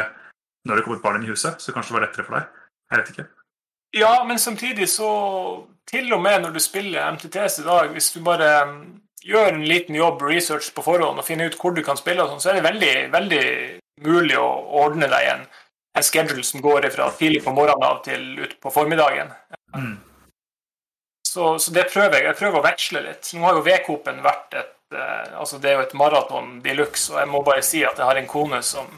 når 0.68 0.76
det 0.76 0.84
kom 0.84 0.98
et 0.98 1.00
barn 1.00 1.16
inn 1.16 1.24
i 1.24 1.30
huset. 1.32 1.56
Så 1.56 1.72
kanskje 1.72 1.94
det 1.94 1.96
var 1.96 2.04
lettere 2.04 2.26
for 2.26 2.36
deg. 2.36 2.50
Jeg 2.92 3.00
vet 3.00 3.12
ikke. 3.14 3.26
Ja, 3.96 4.12
men 4.28 4.38
samtidig 4.38 4.86
så 4.92 5.10
Til 5.90 6.12
og 6.14 6.20
med 6.22 6.44
når 6.44 6.52
du 6.54 6.60
spiller 6.62 7.08
MTTS 7.16 7.62
i 7.62 7.64
dag, 7.66 7.88
hvis 7.90 8.12
du 8.14 8.20
bare 8.22 8.50
gjør 9.24 9.54
en 9.54 9.64
liten 9.68 9.96
jobb 9.96 10.22
research 10.24 10.70
på 10.74 10.84
forhånd 10.84 11.20
og 11.20 11.26
finner 11.26 11.50
ut 11.50 11.58
hvor 11.60 11.74
du 11.76 11.82
kan 11.84 11.98
spille, 11.98 12.24
og 12.24 12.32
sånn, 12.32 12.42
så 12.42 12.52
er 12.52 12.60
det 12.60 12.68
veldig, 12.68 12.94
veldig 13.12 13.44
mulig 14.06 14.38
å 14.40 14.48
ordne 14.82 15.10
deg 15.12 15.32
en, 15.34 15.42
en 15.98 16.06
schedule 16.06 16.44
som 16.46 16.62
går 16.64 16.88
fra 16.94 17.10
tidlig 17.18 17.42
på 17.44 17.54
morgenen 17.56 17.88
av 17.90 18.00
til 18.06 18.24
ut 18.40 18.56
på 18.62 18.72
formiddagen. 18.72 19.32
Mm. 19.76 19.98
Så, 21.30 21.58
så, 21.62 21.70
det 21.70 21.90
prøver 21.92 22.18
jeg. 22.18 22.26
Jeg 22.26 22.38
prøver 22.40 22.58
å 22.58 22.64
veksle 22.64 23.04
litt. 23.04 23.28
Nå 23.36 23.46
har 23.46 23.58
jo 23.58 23.66
V-Coop-en 23.66 24.24
vært 24.24 24.56
et 24.58 24.96
eh, 24.96 25.36
altså 25.38 25.60
Det 25.62 25.70
er 25.70 25.76
jo 25.78 25.84
et 25.84 25.94
maraton 25.98 26.56
de 26.64 26.74
luxe, 26.74 27.12
og 27.12 27.20
jeg 27.20 27.30
må 27.30 27.44
bare 27.46 27.62
si 27.62 27.84
at 27.86 28.00
jeg 28.00 28.08
har 28.08 28.18
en 28.18 28.30
kone 28.30 28.58
som 28.66 28.90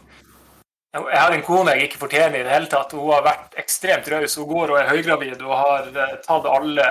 jeg 0.92 1.16
har 1.16 1.32
en 1.32 1.44
kone 1.44 1.72
jeg 1.72 1.86
ikke 1.86 2.02
fortjener 2.02 2.42
i 2.42 2.44
det 2.44 2.52
hele 2.52 2.68
tatt. 2.68 2.92
Hun 2.92 3.14
har 3.14 3.22
vært 3.24 3.54
ekstremt 3.60 4.08
raus. 4.12 4.34
Hun 4.36 4.48
går 4.50 4.74
og 4.74 4.80
er 4.80 4.90
høygravid 4.90 5.40
og 5.40 5.54
har 5.56 5.86
eh, 5.92 6.16
tatt 6.24 6.48
alle 6.48 6.88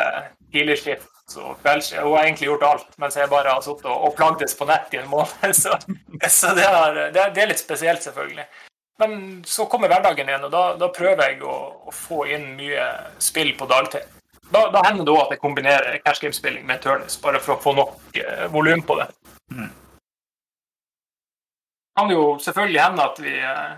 tidligskift 0.54 1.11
så 1.32 1.54
kvelds, 1.62 1.94
hun 1.96 2.14
har 2.16 2.26
egentlig 2.26 2.50
gjort 2.50 2.66
alt, 2.68 2.90
mens 3.02 3.18
jeg 3.18 3.30
bare 3.32 3.54
har 3.56 3.64
sittet 3.66 3.88
og, 3.90 4.08
og 4.08 4.16
plagdes 4.18 4.56
på 4.60 4.68
nett 4.70 4.94
i 4.96 5.00
en 5.02 5.10
måned. 5.12 5.56
Så, 5.62 5.78
så 6.30 6.54
det, 6.58 6.66
er, 6.68 7.00
det, 7.16 7.22
er, 7.32 7.50
litt 7.50 7.62
spesielt, 7.62 8.04
selvfølgelig. 8.04 8.46
Men 9.02 9.14
så 9.48 9.66
kommer 9.66 9.90
hverdagen 9.90 10.30
igjen, 10.30 10.44
og 10.46 10.52
da, 10.54 10.64
da 10.78 10.90
prøver 10.94 11.32
jeg 11.32 11.40
å, 11.42 11.56
å, 11.90 11.94
få 11.96 12.26
inn 12.30 12.52
mye 12.60 12.84
spill 13.24 13.56
på 13.58 13.66
dagtid. 13.70 14.06
Da, 14.52 14.68
da 14.74 14.84
hender 14.86 15.08
det 15.08 15.14
òg 15.16 15.22
at 15.24 15.34
jeg 15.34 15.42
kombinerer 15.42 16.02
cash 16.06 16.22
game-spilling 16.22 16.68
med 16.68 16.84
turnies, 16.84 17.18
bare 17.24 17.42
for 17.42 17.56
å 17.56 17.64
få 17.64 17.74
nok 17.78 18.20
eh, 18.22 18.46
volum 18.54 18.84
på 18.86 19.00
det. 19.00 19.08
Mm. 19.56 19.72
Det 21.92 22.02
kan 22.02 22.14
jo 22.14 22.26
selvfølgelig 22.44 22.84
hende 22.84 23.08
at 23.08 23.24
vi 23.24 23.34
eh, 23.40 23.72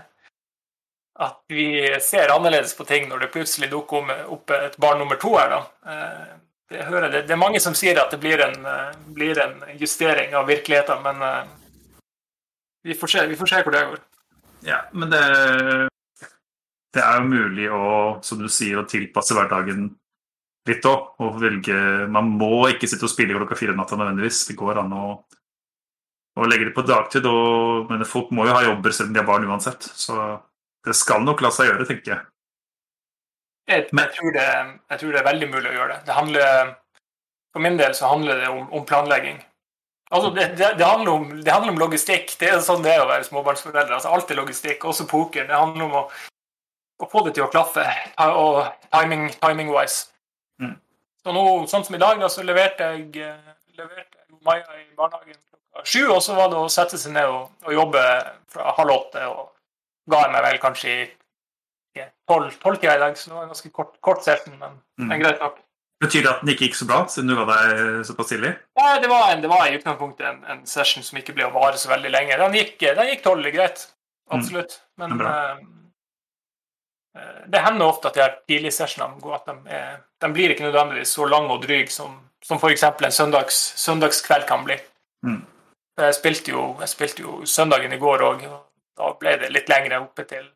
at 1.14 1.44
vi 1.46 2.00
ser 2.00 2.32
annerledes 2.34 2.76
på 2.76 2.84
ting 2.84 3.08
når 3.08 3.24
det 3.24 3.32
plutselig 3.34 3.70
dukker 3.70 4.10
opp 4.34 4.50
et 4.50 4.76
barn 4.82 4.98
nummer 4.98 5.18
to 5.20 5.36
her. 5.38 5.50
da. 5.50 5.60
Eh, 6.70 6.90
det, 6.90 7.08
det. 7.08 7.22
det 7.28 7.32
er 7.32 7.40
mange 7.40 7.60
som 7.60 7.76
sier 7.76 7.98
at 8.00 8.12
det 8.14 8.20
blir 8.22 8.40
en, 8.40 8.56
eh, 8.66 8.94
blir 9.16 9.40
en 9.42 9.58
justering 9.80 10.34
av 10.34 10.48
virkeligheten, 10.48 11.02
men 11.04 11.22
uh, 11.22 11.42
vi, 12.84 12.94
får 12.94 13.12
se, 13.12 13.26
vi, 13.28 13.36
får 13.36 13.52
se, 13.52 13.62
hvor 13.62 13.74
det 13.74 13.84
går. 13.90 14.00
Ja, 14.64 14.80
men 14.92 15.10
det, 15.12 15.20
det 16.96 17.04
er 17.04 17.20
jo 17.20 17.28
mulig 17.28 17.68
å, 17.68 17.84
som 18.24 18.40
du 18.40 18.48
sier, 18.48 18.80
å 18.80 18.88
tilpasse 18.88 19.36
hverdagen 19.36 19.90
litt 20.68 20.86
òg. 20.88 21.14
Og 21.20 21.40
velge 21.42 21.76
Man 22.12 22.32
må 22.38 22.68
ikke 22.72 22.88
sitte 22.88 23.04
og 23.08 23.12
spille 23.12 23.36
klokka 23.36 23.58
fire 23.58 23.74
om 23.74 23.82
natta 23.82 23.98
nødvendigvis. 24.00 24.46
Det 24.48 24.56
går 24.56 24.80
an 24.80 24.94
å, 24.96 25.06
å 26.40 26.48
legge 26.48 26.70
det 26.70 26.76
på 26.76 26.86
dagtid. 26.88 27.28
Og, 27.28 27.90
men 27.90 28.06
folk 28.08 28.32
må 28.32 28.48
jo 28.48 28.56
ha 28.56 28.64
jobber 28.64 28.96
selv 28.96 29.10
om 29.10 29.16
de 29.16 29.20
har 29.20 29.28
barn 29.28 29.48
uansett. 29.50 29.84
Så 29.84 30.16
det 30.84 30.96
skal 30.96 31.24
nok 31.26 31.44
la 31.44 31.52
seg 31.52 31.68
gjøre, 31.68 31.88
tenker 31.90 32.16
jeg. 32.16 32.24
Jeg, 33.68 33.86
jeg, 33.88 34.10
tror 34.16 34.34
det, 34.36 34.44
jeg, 34.90 34.98
tror 35.00 35.12
det, 35.12 35.18
er 35.20 35.28
veldig 35.30 35.48
mulig 35.48 35.70
å 35.70 35.74
gjøre 35.74 35.94
det. 35.94 36.00
det 36.06 36.16
handler, 36.16 36.70
for 37.54 37.64
min 37.64 37.78
del 37.80 37.94
så 37.96 38.10
handler 38.12 38.42
det 38.42 38.48
om, 38.52 38.66
om 38.76 38.84
planlegging. 38.88 39.38
Altså, 40.10 40.30
det, 40.36 40.44
det, 40.60 40.84
handler 40.84 41.12
om, 41.12 41.24
det, 41.40 41.52
handler 41.52 41.72
om, 41.72 41.80
logistikk. 41.80 42.34
Det 42.38 42.50
er 42.50 42.60
sånn 42.62 42.84
det 42.84 42.92
er 42.92 43.02
å 43.02 43.08
være 43.08 43.24
småbarnsforeldre. 43.26 43.96
Altså, 43.96 44.12
alt 44.12 44.30
er 44.30 44.38
logistikk, 44.38 44.84
også 44.84 45.08
poker. 45.10 45.48
Det 45.48 45.56
handler 45.56 45.86
om 45.86 45.96
å, 46.02 46.04
å 47.00 47.08
få 47.10 47.24
det 47.26 47.34
til 47.38 47.46
å 47.46 47.50
klaffe, 47.52 47.86
og 48.28 48.60
timing-wise. 48.92 50.12
Mm. 50.60 50.76
Så 51.24 51.34
nå, 51.34 51.46
sånn 51.72 51.88
som 51.88 51.96
i 51.96 52.02
dag, 52.04 52.20
da, 52.20 52.28
så 52.30 52.44
leverte 52.44 52.92
jeg, 52.92 53.32
leverte 53.78 54.20
jeg 54.20 54.22
Maja 54.44 54.76
i 54.76 54.84
barnehagen 54.92 55.40
klokka 55.74 55.88
sju, 55.88 56.08
og 56.12 56.22
så 56.22 56.34
var 56.36 56.50
det 56.52 56.58
å 56.60 56.68
sette 56.68 56.98
seg 57.00 57.14
ned 57.14 57.26
og, 57.26 57.50
og 57.64 57.72
jobbe 57.72 58.02
fra 58.52 58.74
halv 58.76 58.92
åtte. 58.92 59.26
og 59.26 59.50
ga 60.10 60.20
jeg 60.20 60.32
meg 60.34 60.44
vel 60.44 60.58
kanskje 60.60 60.90
i 60.90 61.04
tolv-tida 62.28 62.96
i 62.96 63.02
dag, 63.02 63.18
så 63.18 63.30
det 63.30 63.36
var 63.36 63.46
en 63.46 63.52
ganske 63.52 63.70
kort, 63.70 63.94
kort 64.00 64.24
session, 64.24 64.56
men, 64.58 64.80
mm. 64.98 65.08
men 65.08 65.22
greit 65.22 65.42
nok. 65.42 65.60
Betyr 66.02 66.24
det 66.24 66.30
at 66.32 66.40
den 66.42 66.50
ikke 66.52 66.66
gikk 66.66 66.76
så 66.76 66.86
bra, 66.88 67.04
siden 67.08 67.30
du 67.30 67.36
var 67.38 67.50
der 67.52 68.02
såpass 68.04 68.32
tidlig? 68.32 68.50
Ja, 68.80 68.96
det 69.00 69.08
var, 69.08 69.28
en, 69.32 69.42
det 69.44 69.50
var 69.52 69.66
i 69.66 69.76
utgangspunktet 69.78 70.26
en, 70.26 70.40
en, 70.50 70.64
session 70.68 71.06
som 71.06 71.20
ikke 71.20 71.36
ble 71.36 71.46
å 71.46 71.54
vare 71.54 71.78
så 71.80 71.92
veldig 71.92 72.10
lenge. 72.10 72.38
Den 72.40 72.56
gikk, 72.58 72.74
den 72.82 73.10
gikk 73.12 73.22
tolv, 73.24 73.46
greit. 73.54 73.86
Absolutt. 74.34 74.80
Mm. 74.98 75.04
Men 75.04 75.22
uh, 75.22 75.62
det 77.46 77.62
hender 77.62 77.86
ofte 77.86 78.10
at 78.10 78.18
de 78.18 78.24
her 78.24 78.36
tidlige 78.48 78.74
sessionene 78.74 79.22
går 79.22 79.38
at 79.38 79.48
de, 79.48 79.56
er, 79.78 80.02
de 80.24 80.32
blir 80.34 80.52
ikke 80.52 80.66
nødvendigvis 80.66 81.14
så 81.14 81.28
lange 81.30 81.54
og 81.54 81.62
dryge 81.62 81.92
som, 81.94 82.18
som 82.42 82.58
f.eks. 82.58 82.84
en 82.90 83.18
søndags, 83.20 83.60
søndagskveld 83.80 84.48
kan 84.50 84.66
bli. 84.66 84.80
Mm. 85.24 85.40
Jeg, 86.00 86.18
spilte 86.18 86.50
jo, 86.50 86.66
jeg 86.82 86.90
spilte 86.90 87.22
jo 87.22 87.44
søndagen 87.46 87.94
i 87.94 88.02
går 88.02 88.26
òg, 88.26 88.44
og 88.50 88.60
da 88.98 89.14
ble 89.20 89.38
det 89.44 89.52
litt 89.54 89.70
lengre 89.70 90.02
oppe 90.02 90.26
til 90.26 90.50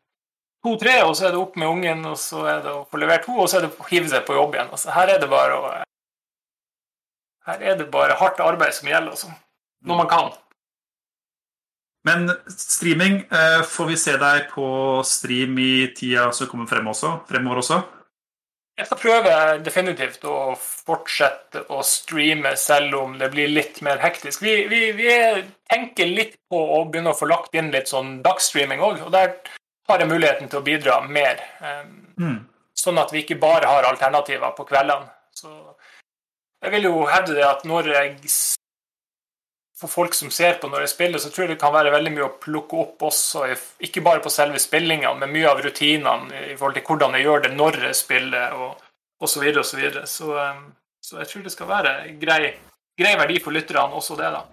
to-tre, 0.65 0.95
og 1.05 1.15
så 1.17 1.27
er 1.27 1.35
det 1.35 1.41
opp 1.41 1.55
med 1.59 1.69
ungen, 1.69 2.03
og 2.09 2.17
så 2.19 2.43
er 2.51 2.63
det 2.65 2.73
å 2.73 2.85
få 2.89 2.99
levert 3.01 3.25
to, 3.27 3.35
og 3.39 3.49
så 3.49 3.59
er 3.59 3.67
det 3.67 3.71
å 3.73 3.87
hive 3.91 4.11
seg 4.11 4.25
på 4.27 4.35
jobb 4.37 4.57
igjen. 4.57 4.73
Altså, 4.75 4.91
her 4.95 5.13
er 5.15 5.21
det 5.21 5.31
bare 5.31 5.59
å 5.59 5.71
Her 7.49 7.63
er 7.65 7.77
det 7.79 7.87
bare 7.89 8.17
hardt 8.19 8.41
arbeid 8.45 8.75
som 8.77 8.89
gjelder, 8.91 9.15
altså. 9.15 9.31
Når 9.87 9.97
man 9.97 10.09
kan. 10.11 10.27
Men 12.05 12.29
streaming, 12.51 13.23
eh, 13.31 13.61
får 13.65 13.87
vi 13.89 13.95
se 13.97 14.17
deg 14.17 14.51
på 14.51 14.67
stream 15.03 15.57
i 15.59 15.87
tida 15.95 16.29
som 16.35 16.47
kommer 16.47 16.69
frem 16.69 16.87
også, 16.91 17.15
fremover 17.27 17.63
også? 17.63 17.79
Jeg 18.79 18.87
skal 18.87 18.99
prøve 19.01 19.31
definitivt 19.59 20.23
å 20.23 20.53
fortsette 20.55 21.65
å 21.75 21.81
streame 21.83 22.53
selv 22.55 22.95
om 23.01 23.17
det 23.19 23.27
blir 23.33 23.49
litt 23.51 23.81
mer 23.83 23.99
hektisk. 23.99 24.39
Vi, 24.45 24.53
vi, 24.71 24.93
vi 24.95 25.09
tenker 25.67 26.07
litt 26.07 26.37
på 26.47 26.61
å 26.77 26.85
begynne 26.85 27.11
å 27.11 27.17
få 27.17 27.27
lagt 27.27 27.57
inn 27.59 27.73
litt 27.73 27.91
sånn 27.91 28.21
dagsstreaming 28.23 28.79
òg. 28.79 29.01
Og 29.03 29.11
der 29.11 29.33
har 29.89 30.03
jeg 30.03 30.09
muligheten 30.11 30.49
til 30.49 30.61
å 30.61 30.65
bidra 30.65 30.99
mer. 31.07 31.41
Mm. 32.19 32.39
Sånn 32.77 33.01
at 33.01 33.11
vi 33.13 33.23
ikke 33.23 33.39
bare 33.41 33.67
har 33.69 33.87
alternativer 33.89 34.53
på 34.57 34.67
kveldene. 34.69 35.09
Så 35.35 35.51
jeg 36.63 36.73
vil 36.75 36.89
jo 36.89 37.05
hevde 37.07 37.35
det 37.37 37.45
at 37.47 37.67
når 37.67 37.93
jeg 37.95 38.15
For 39.79 39.87
folk 39.87 40.11
som 40.13 40.27
ser 40.27 40.57
på 40.59 40.67
når 40.67 40.83
jeg 40.83 40.91
spiller, 40.91 41.21
så 41.23 41.29
tror 41.31 41.45
jeg 41.45 41.53
det 41.53 41.61
kan 41.61 41.71
være 41.71 41.93
veldig 41.93 42.11
mye 42.11 42.25
å 42.25 42.33
plukke 42.43 42.81
opp 42.81 43.03
også, 43.07 43.45
ikke 43.87 44.01
bare 44.03 44.19
på 44.19 44.27
selve 44.27 44.59
spillinga, 44.59 45.13
men 45.15 45.31
mye 45.31 45.47
av 45.47 45.61
rutinene 45.63 46.41
i 46.49 46.57
forhold 46.59 46.75
til 46.75 46.83
hvordan 46.83 47.15
jeg 47.15 47.23
gjør 47.23 47.45
det 47.45 47.51
når 47.53 47.77
jeg 47.85 47.95
spiller, 47.95 48.57
og 48.59 48.73
osv. 49.23 49.31
Så, 49.31 49.39
videre, 49.39 49.61
og 49.63 49.69
så, 49.69 49.77
videre. 49.79 50.03
så 50.07 50.51
Så 50.99 51.21
jeg 51.21 51.27
tror 51.31 51.45
det 51.45 51.53
skal 51.53 51.69
være 51.69 51.93
grei, 52.19 52.51
grei 52.99 53.15
verdi 53.21 53.39
for 53.39 53.55
lytterne 53.55 53.95
også 53.95 54.19
det, 54.19 54.33
da. 54.35 54.43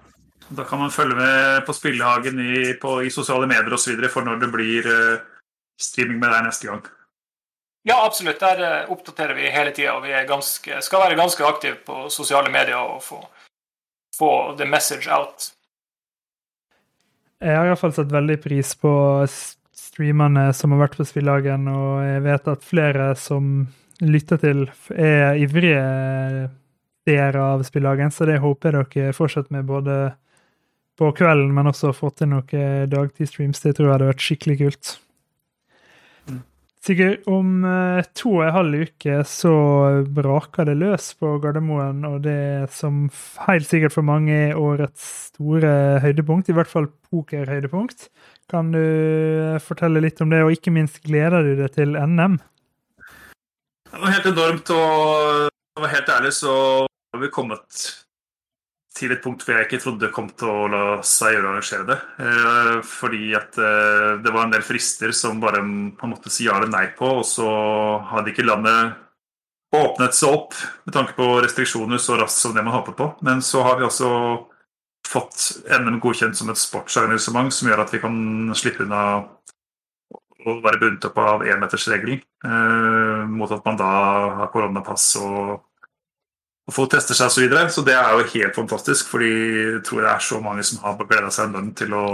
Da 0.48 0.64
kan 0.64 0.78
man 0.78 0.90
følge 0.94 1.16
med 1.18 1.64
på 1.66 1.74
Spillehagen 1.74 2.38
i, 2.40 2.74
på, 2.80 3.00
i 3.02 3.10
sosiale 3.10 3.48
medier 3.50 3.74
osv. 3.74 4.04
for 4.12 4.26
når 4.26 4.38
det 4.44 4.50
blir 4.52 4.86
uh, 4.86 5.24
streaming 5.80 6.20
med 6.22 6.30
deg 6.30 6.46
neste 6.46 6.70
gang. 6.70 6.84
Ja, 7.86 7.98
absolutt. 8.04 8.40
Der 8.40 8.62
uh, 8.62 8.92
oppdaterer 8.94 9.34
vi 9.34 9.50
hele 9.50 9.74
tida. 9.74 9.96
Og 9.96 10.06
vi 10.06 10.14
ganske, 10.28 10.80
skal 10.82 11.02
være 11.02 11.18
ganske 11.18 11.46
aktive 11.46 11.80
på 11.86 12.06
sosiale 12.14 12.52
medier 12.54 12.78
og 12.78 13.02
få, 13.02 13.20
få 14.14 14.32
the 14.58 14.68
message 14.70 15.10
out. 15.10 15.50
Jeg 17.42 17.58
har 17.58 17.68
iallfall 17.68 17.92
satt 17.92 18.14
veldig 18.14 18.38
pris 18.40 18.70
på 18.80 18.92
streamerne 19.76 20.48
som 20.56 20.72
har 20.72 20.86
vært 20.86 20.96
på 21.00 21.04
Spillehagen, 21.08 21.66
og 21.68 21.98
jeg 22.04 22.22
vet 22.24 22.48
at 22.48 22.64
flere 22.64 23.10
som 23.20 23.66
lytter 24.00 24.40
til, 24.40 24.62
er 24.92 25.36
ivrige 25.40 25.82
seere 27.06 27.42
av 27.54 27.64
Spillehagen, 27.66 28.12
så 28.12 28.26
det 28.28 28.38
håper 28.42 28.80
jeg 28.80 28.88
dere 28.94 29.16
fortsetter 29.16 29.52
med 29.52 29.68
både 29.68 29.98
på 30.96 31.10
kvelden, 31.16 31.52
men 31.54 31.68
også 31.70 31.92
fått 31.96 32.20
til 32.22 32.30
noen 32.32 32.88
dagtidstreams. 32.92 33.60
Det 33.64 33.76
tror 33.76 33.88
jeg 33.88 33.94
hadde 33.96 34.12
vært 34.12 34.26
skikkelig 34.26 34.58
kult. 34.62 34.92
Sigurd, 36.26 36.44
Sikkert 36.86 37.24
om 37.26 37.64
eh, 37.66 38.04
to 38.14 38.36
og 38.36 38.44
en 38.44 38.54
halv 38.54 38.82
uke 38.86 39.14
så 39.26 39.52
braker 40.14 40.68
det 40.68 40.76
løs 40.78 41.08
på 41.18 41.32
Gardermoen, 41.42 42.04
og 42.06 42.20
det 42.22 42.68
som 42.70 43.08
helt 43.48 43.66
sikkert 43.66 43.96
for 43.96 44.06
mange 44.06 44.30
er 44.52 44.60
årets 44.60 45.32
store 45.32 45.98
høydepunkt, 46.04 46.52
i 46.52 46.54
hvert 46.54 46.70
fall 46.70 46.86
pokerhøydepunkt. 47.10 48.06
Kan 48.52 48.70
du 48.70 48.78
eh, 48.78 49.58
fortelle 49.58 50.04
litt 50.04 50.22
om 50.22 50.30
det, 50.30 50.44
og 50.46 50.54
ikke 50.54 50.74
minst 50.76 51.02
gleder 51.02 51.42
du 51.42 51.56
deg 51.58 51.74
til 51.74 51.98
NM? 51.98 52.38
Det 53.90 54.02
var 54.04 54.14
helt 54.14 54.30
enormt, 54.30 54.70
og 54.70 55.50
for 55.50 55.82
å 55.82 55.86
være 55.88 55.94
helt 55.96 56.16
ærlig 56.20 56.34
så 56.38 56.54
har 56.86 57.24
vi 57.24 57.34
kommet 57.34 57.82
til 58.96 59.12
et 59.12 59.22
punkt 59.22 59.44
hvor 59.44 59.56
jeg 59.56 59.66
ikke 59.66 59.80
trodde 59.82 60.06
det 60.06 60.12
kom 60.14 60.28
til 60.32 60.48
å 60.48 60.68
la 60.72 60.82
seg 61.04 61.34
gjøre 61.36 61.48
å 61.48 61.52
arrangere 61.52 61.88
det. 61.90 61.96
Eh, 62.24 62.76
fordi 62.88 63.32
at 63.36 63.58
eh, 63.60 64.12
det 64.24 64.32
var 64.32 64.46
en 64.46 64.54
del 64.54 64.64
frister 64.64 65.12
som 65.16 65.42
bare 65.42 65.62
man 65.64 66.14
måtte 66.14 66.32
si 66.32 66.48
ja 66.48 66.56
eller 66.56 66.72
nei 66.72 66.86
på, 66.96 67.18
og 67.20 67.26
så 67.28 67.48
hadde 68.12 68.32
ikke 68.32 68.46
landet 68.46 68.96
åpnet 69.76 70.16
seg 70.16 70.32
opp 70.32 70.56
med 70.86 70.94
tanke 70.94 71.16
på 71.16 71.28
restriksjoner 71.44 72.00
så 72.00 72.16
raskt 72.20 72.40
som 72.40 72.54
det 72.56 72.64
man 72.64 72.78
håpet 72.78 72.96
på. 72.98 73.10
Men 73.26 73.42
så 73.44 73.64
har 73.66 73.78
vi 73.80 73.86
også 73.86 74.10
fått 75.06 75.50
NM 75.70 76.00
godkjent 76.02 76.38
som 76.38 76.50
et 76.50 76.60
sportsarrangement 76.60 77.52
som 77.54 77.68
gjør 77.70 77.84
at 77.84 77.92
vi 77.94 78.02
kan 78.02 78.16
slippe 78.58 78.86
unna 78.86 79.02
å 80.46 80.60
være 80.62 80.78
bundet 80.80 81.06
opp 81.08 81.16
av 81.18 81.44
énmetersregelen, 81.46 82.20
eh, 82.46 83.22
mot 83.28 83.50
at 83.50 83.64
man 83.66 83.78
da 83.80 83.92
har 84.40 84.52
koronapass 84.52 85.08
og 85.18 85.65
og 86.66 86.74
få 86.74 86.86
tester 86.90 87.14
seg 87.14 87.30
osv. 87.30 87.36
Så, 87.36 87.44
videre. 87.44 87.70
så 87.70 87.86
det 87.86 87.94
er 87.94 88.12
jo 88.12 88.28
helt 88.34 88.58
fantastisk, 88.58 89.08
fordi 89.12 89.30
jeg 89.30 89.82
tror 89.86 90.02
det 90.02 90.12
er 90.12 90.28
så 90.28 90.42
mange 90.42 90.66
som 90.66 90.82
har 90.82 90.98
gleda 91.02 91.30
seg 91.30 91.50
enormt 91.50 91.76
til 91.78 91.94
å 91.94 92.06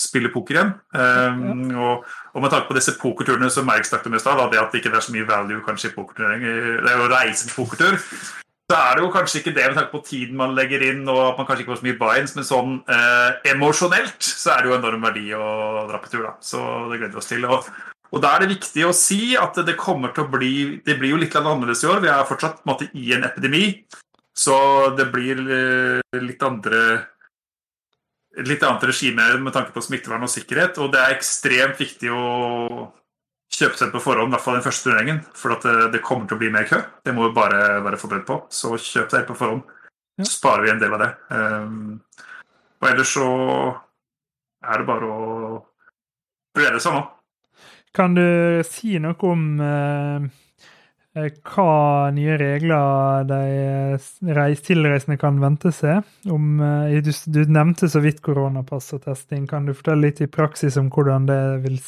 spille 0.00 0.30
poker 0.32 0.56
igjen. 0.56 0.74
Um, 0.96 1.72
og, 1.76 2.04
og, 2.32 2.42
med 2.42 2.52
tanke 2.52 2.70
på 2.70 2.76
disse 2.78 2.94
pokerturene 3.00 3.50
som 3.52 3.66
Merk 3.68 3.84
snakket 3.84 4.08
om 4.08 4.16
i 4.16 4.22
stad, 4.22 4.40
det 4.52 4.60
at 4.60 4.72
det 4.72 4.80
ikke 4.80 4.94
er 4.94 5.04
så 5.04 5.14
mye 5.14 5.28
value 5.28 5.64
kanskje 5.66 5.90
i 5.90 5.96
pokerturnering, 5.96 6.46
det 6.86 6.92
er 6.92 7.02
å 7.02 7.10
reise 7.10 7.50
på 7.50 7.66
pokertur, 7.66 7.98
så 8.70 8.78
er 8.78 8.96
det 8.96 9.02
jo 9.02 9.10
kanskje 9.10 9.40
ikke 9.40 9.52
det 9.56 9.66
med 9.66 9.76
tanke 9.80 9.90
på 9.90 10.04
tiden 10.06 10.38
man 10.38 10.54
legger 10.54 10.84
inn, 10.86 11.02
og 11.10 11.20
at 11.24 11.40
man 11.40 11.46
kanskje 11.48 11.64
ikke 11.64 11.74
får 11.74 11.80
så 11.80 11.88
mye 11.88 12.00
buy-ins, 12.00 12.34
men 12.38 12.46
sånn 12.46 12.76
eh, 12.86 13.30
emosjonelt 13.50 14.22
så 14.22 14.54
er 14.54 14.62
det 14.62 14.70
jo 14.70 14.76
enorm 14.78 15.06
verdi 15.08 15.24
å 15.34 15.48
dra 15.90 15.98
på 15.98 16.12
tur, 16.12 16.22
da. 16.28 16.36
Så 16.38 16.62
det 16.92 17.00
gleder 17.00 17.16
vi 17.16 17.18
oss 17.18 17.30
til. 17.32 17.48
Og 17.50 17.66
og 18.10 18.22
Da 18.22 18.34
er 18.34 18.42
det 18.42 18.56
viktig 18.56 18.84
å 18.86 18.96
si 18.96 19.36
at 19.38 19.58
det 19.66 19.78
kommer 19.78 20.10
til 20.14 20.24
å 20.26 20.30
bli 20.32 20.80
Det 20.86 20.96
blir 20.98 21.14
jo 21.14 21.20
litt 21.20 21.36
annerledes 21.38 21.84
i 21.84 21.90
år. 21.90 22.02
Vi 22.02 22.10
er 22.10 22.26
fortsatt 22.26 22.64
måte, 22.66 22.90
i 22.94 23.12
en 23.14 23.26
epidemi, 23.28 23.84
så 24.34 24.56
det 24.96 25.10
blir 25.12 25.40
eh, 25.46 26.20
litt 26.20 26.42
andre 26.42 26.82
litt 28.46 28.62
annet 28.62 28.84
regime 28.86 29.26
med 29.42 29.52
tanke 29.52 29.74
på 29.74 29.82
smittevern 29.82 30.24
og 30.24 30.30
sikkerhet. 30.30 30.78
Og 30.82 30.92
det 30.94 31.00
er 31.02 31.16
ekstremt 31.16 31.80
viktig 31.80 32.12
å 32.14 32.90
kjøpe 33.50 33.76
seg 33.76 33.90
på 33.92 34.02
forhånd, 34.02 34.30
i 34.30 34.36
hvert 34.36 34.44
fall 34.44 34.58
den 34.58 34.64
første 34.64 34.88
turneringen. 34.88 35.20
For 35.36 35.56
det, 35.58 35.90
det, 35.96 36.02
kommer 36.06 36.28
til 36.28 36.38
å 36.38 36.42
bli 36.42 36.50
mer 36.54 36.68
kø. 36.70 36.80
Det 37.04 37.14
må 37.16 37.26
vi 37.26 37.36
bare 37.36 37.80
være 37.84 37.98
forberedt 38.00 38.28
på. 38.28 38.38
Så 38.54 38.76
kjøp 38.78 39.10
deg 39.12 39.26
på 39.28 39.36
forhånd. 39.38 39.64
Så 40.20 40.30
sparer 40.36 40.66
vi 40.66 40.72
en 40.72 40.82
del 40.82 40.94
av 40.94 41.02
det. 41.02 41.10
Um, 41.32 41.98
og 42.80 42.90
ellers 42.90 43.14
så 43.16 43.28
er 44.60 44.80
det 44.80 44.88
bare 44.88 45.08
å 45.08 45.56
glede 46.56 46.80
seg 46.82 46.96
nå. 46.96 47.02
Kan 47.96 48.14
du 48.14 48.62
si 48.66 48.98
noe 49.02 49.18
om 49.26 49.44
eh, 49.66 50.28
eh 51.18 51.32
hva 51.42 52.10
nye 52.14 52.36
regler 52.38 53.24
de 53.26 53.40
reis, 54.36 54.62
tilreisende 54.62 55.18
kan 55.18 55.40
vente 55.42 55.72
seg? 55.74 56.06
Om, 56.30 56.60
eh, 56.62 57.00
du, 57.02 57.10
du, 57.10 57.42
nevnte 57.50 57.90
så 57.90 58.02
vidt 58.04 58.22
koronapass 58.22 58.92
og 58.94 59.02
testing. 59.08 59.48
Kan 59.50 59.66
du 59.66 59.74
fortelle 59.74 60.06
litt 60.06 60.22
i 60.22 60.30
praksis 60.30 60.78
om 60.78 60.90
hvordan 60.94 61.26
det 61.30 61.42
vil, 61.66 61.80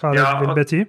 hva 0.00 0.14
det 0.14 0.22
ja, 0.22 0.32
vil 0.44 0.56
bety? 0.58 0.84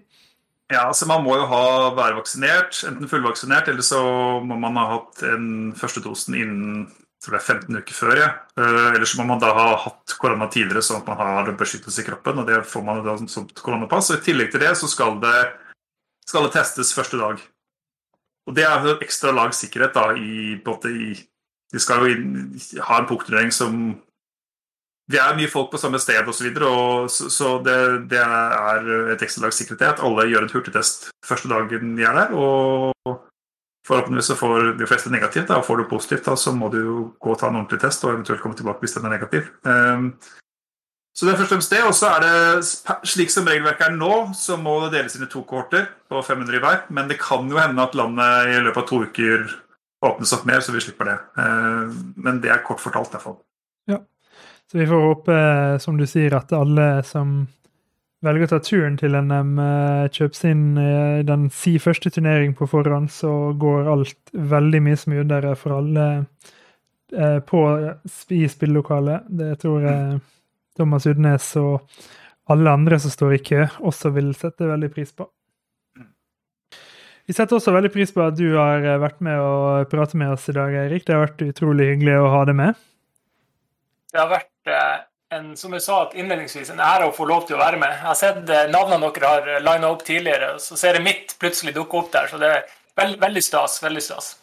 Ja, 0.71 0.85
altså 0.87 1.07
Man 1.09 1.25
må 1.25 1.35
jo 1.35 1.47
ha, 1.51 1.63
være 1.97 2.15
vaksinert, 2.21 2.77
enten 2.87 3.09
fullvaksinert, 3.11 3.67
eller 3.67 3.83
så 3.83 4.01
må 4.45 4.55
man 4.61 4.77
ha 4.79 4.87
hatt 4.93 5.23
en 5.27 5.47
første 5.75 6.03
dosen 6.05 6.37
innen 6.37 6.85
tror 7.21 7.37
det 7.37 7.41
er 7.41 7.53
15 7.53 7.79
uker 7.81 7.95
før. 7.95 8.17
Ja. 8.17 8.29
Uh, 8.57 8.91
ellers 8.95 9.13
må 9.19 9.25
man 9.29 9.41
da 9.41 9.51
ha 9.53 9.67
hatt 9.83 10.15
korona 10.21 10.47
tidligere, 10.51 10.83
sånn 10.85 11.03
at 11.03 11.09
man 11.11 11.19
har 11.21 11.51
beskyttelse 11.57 12.01
i 12.01 12.07
kroppen. 12.07 12.41
og 12.41 12.49
Det 12.49 12.61
får 12.67 12.85
man 12.85 13.03
da 13.05 13.17
som 13.29 13.49
koronapass. 13.61 14.11
og 14.11 14.21
I 14.21 14.25
tillegg 14.25 14.51
til 14.51 14.63
det 14.65 14.73
så 14.77 14.89
skal 14.89 15.19
det, 15.21 15.39
skal 16.27 16.47
det 16.47 16.55
testes 16.57 16.93
første 16.97 17.21
dag. 17.21 17.41
Og 18.49 18.55
Det 18.57 18.65
er 18.65 18.87
et 18.95 19.03
ekstra 19.05 19.31
lag 19.31 19.53
sikkerhet. 19.53 19.93
da, 19.93 20.13
i, 20.17 20.57
i 20.57 21.27
De 21.71 21.79
skal 21.79 22.01
jo 22.01 22.15
inn, 22.15 22.59
ha 22.81 22.97
en 22.99 23.07
punkturnering 23.07 23.51
som 23.51 24.01
Vi 25.11 25.17
er 25.17 25.35
mye 25.35 25.49
folk 25.51 25.71
på 25.71 25.77
samme 25.77 25.99
sted 25.99 26.23
osv., 26.23 26.31
så, 26.31 26.43
videre, 26.43 27.09
så, 27.09 27.29
så 27.29 27.47
det, 27.59 28.07
det, 28.09 28.19
er 28.21 29.11
et 29.11 29.21
ekstra 29.21 29.43
lag 29.43 29.53
sikkerhet 29.53 29.99
alle 29.99 30.29
gjør 30.29 30.45
en 30.45 30.53
hurtigtest 30.53 31.09
første 31.25 31.49
dagen 31.51 31.97
de 31.97 32.05
er 32.07 32.15
der. 32.15 32.31
og 32.31 33.27
Forhåpentligvis 33.91 34.29
så 34.31 34.35
får 34.39 34.69
de 34.79 34.87
fleste 34.87 35.09
negativt. 35.11 35.49
Da. 35.49 35.61
Får 35.61 35.77
du 35.77 35.89
positivt, 35.89 36.23
da, 36.25 36.37
så 36.39 36.53
må 36.55 36.69
du 36.71 36.77
jo 36.79 36.99
gå 37.19 37.33
og 37.33 37.39
ta 37.41 37.49
en 37.49 37.57
ordentlig 37.59 37.81
test 37.81 38.05
og 38.05 38.13
eventuelt 38.13 38.39
komme 38.39 38.55
tilbake 38.55 38.79
hvis 38.85 38.95
den 38.95 39.07
er 39.09 39.17
negativ. 39.17 39.49
Um, 39.67 40.13
så 41.11 41.27
det 41.27 41.33
er 41.33 41.41
først 41.41 41.49
og 41.49 41.55
fremst 41.57 41.73
det. 41.75 41.81
Og 41.83 41.97
så 41.97 42.13
er 42.13 42.23
det 42.23 43.09
slik 43.11 43.33
som 43.33 43.49
regelverket 43.51 43.89
er 43.89 43.97
nå, 43.97 44.13
så 44.37 44.55
må 44.55 44.77
det 44.85 44.93
deles 44.93 45.17
inn 45.17 45.25
i 45.27 45.29
to 45.33 45.43
kohorter 45.49 45.89
på 46.07 46.23
500 46.23 46.55
i 46.55 46.63
hver. 46.63 46.85
Men 46.95 47.11
det 47.11 47.19
kan 47.19 47.51
jo 47.51 47.59
hende 47.59 47.83
at 47.83 47.97
landet 47.99 48.53
i 48.53 48.61
løpet 48.63 48.79
av 48.79 48.87
to 48.87 49.01
uker 49.03 49.43
åpnes 50.07 50.31
opp 50.37 50.47
mer, 50.47 50.63
så 50.63 50.71
vi 50.71 50.85
slipper 50.87 51.11
det. 51.11 51.17
Um, 51.35 52.13
men 52.15 52.39
det 52.39 52.55
er 52.55 52.63
kort 52.63 52.79
fortalt, 52.79 53.19
fall. 53.19 53.41
Ja. 53.91 53.99
Så 54.71 54.79
vi 54.79 54.87
får 54.87 55.03
håpe, 55.09 55.41
som 55.83 55.99
du 55.99 56.07
sier, 56.07 56.39
at 56.39 56.55
alle 56.55 56.93
som 57.03 57.41
velger 58.25 58.45
å 58.45 58.51
ta 58.53 58.59
turen 58.63 58.97
til 58.99 59.17
NM, 59.17 59.51
eh, 59.61 60.05
kjøpe 60.13 60.37
sin 60.37 60.63
eh, 60.77 61.21
den 61.27 61.49
si 61.53 61.77
første 61.81 62.11
turnering 62.13 62.53
på 62.57 62.67
forhånd, 62.69 63.09
så 63.13 63.53
går 63.57 63.89
alt 63.91 64.33
veldig 64.33 64.81
mye 64.85 64.99
smoothere 64.99 65.55
for 65.59 65.79
alle 65.79 66.07
eh, 67.15 67.39
på, 67.47 67.65
i 68.37 68.41
spillelokalet. 68.49 69.29
Det 69.41 69.51
tror 69.63 69.87
jeg 69.87 70.21
Thomas 70.77 71.07
Udnes 71.09 71.51
og 71.61 71.81
alle 72.51 72.73
andre 72.73 72.99
som 73.01 73.13
står 73.13 73.37
i 73.37 73.43
kø, 73.45 73.65
også 73.79 74.13
vil 74.15 74.33
sette 74.37 74.69
veldig 74.69 74.91
pris 74.93 75.13
på. 75.15 75.27
Vi 77.29 77.35
setter 77.37 77.55
også 77.55 77.71
veldig 77.71 77.91
pris 77.93 78.11
på 78.11 78.23
at 78.25 78.35
du 78.35 78.57
har 78.57 78.83
vært 78.99 79.21
med 79.23 79.39
og 79.39 79.91
pratet 79.91 80.17
med 80.19 80.33
oss 80.33 80.49
i 80.51 80.55
dag, 80.57 80.73
Eirik. 80.83 81.05
Det 81.07 81.15
har 81.15 81.23
vært 81.23 81.45
utrolig 81.45 81.93
hyggelig 81.93 82.17
å 82.19 82.31
ha 82.33 82.41
deg 82.49 82.57
med. 82.59 82.81
Det 84.11 84.19
har 84.19 84.27
vært 84.33 84.50
en, 85.31 85.51
som 85.57 85.73
jeg 85.75 85.83
sa 85.85 86.01
innledningsvis, 86.11 86.71
en 86.73 86.83
ære 86.83 87.07
å 87.07 87.15
få 87.15 87.25
lov 87.29 87.45
til 87.47 87.57
å 87.57 87.61
være 87.61 87.79
med. 87.79 87.91
Jeg 87.95 88.07
har 88.07 88.19
sett 88.19 88.51
eh, 88.51 88.69
navnene 88.71 89.11
dere 89.15 89.33
har 89.33 89.49
eh, 89.49 89.63
lina 89.63 89.91
opp 89.91 90.03
tidligere, 90.07 90.53
så 90.59 90.77
ser 90.79 90.99
jeg 90.99 91.05
mitt 91.05 91.35
plutselig 91.41 91.75
dukke 91.77 92.01
opp 92.01 92.09
der. 92.13 92.31
Så 92.31 92.39
det 92.41 92.49
er 92.51 92.65
veld, 92.99 93.19
veldig 93.21 93.43
stas. 93.45 93.77
Veldig 93.83 94.03
stas. 94.03 94.33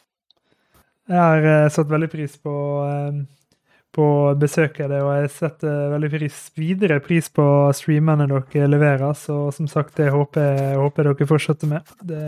Jeg 1.09 1.17
har 1.17 1.45
uh, 1.45 1.71
satt 1.73 1.89
veldig 1.89 2.11
pris 2.13 2.35
på, 2.45 2.55
på 3.97 4.07
besøket 4.41 4.91
det, 4.93 4.99
og 5.01 5.15
jeg 5.17 5.31
setter 5.33 5.87
veldig 5.95 6.11
pris, 6.13 6.43
videre 6.57 6.99
pris 7.05 7.31
på 7.33 7.47
streamene 7.77 8.27
dere 8.29 8.69
leverer. 8.69 9.17
Så 9.17 9.47
som 9.57 9.69
sagt, 9.73 9.97
det 9.97 10.11
håper 10.13 10.77
håper 10.77 11.09
dere 11.09 11.29
fortsetter 11.31 11.73
med. 11.73 11.97
Det, 12.05 12.21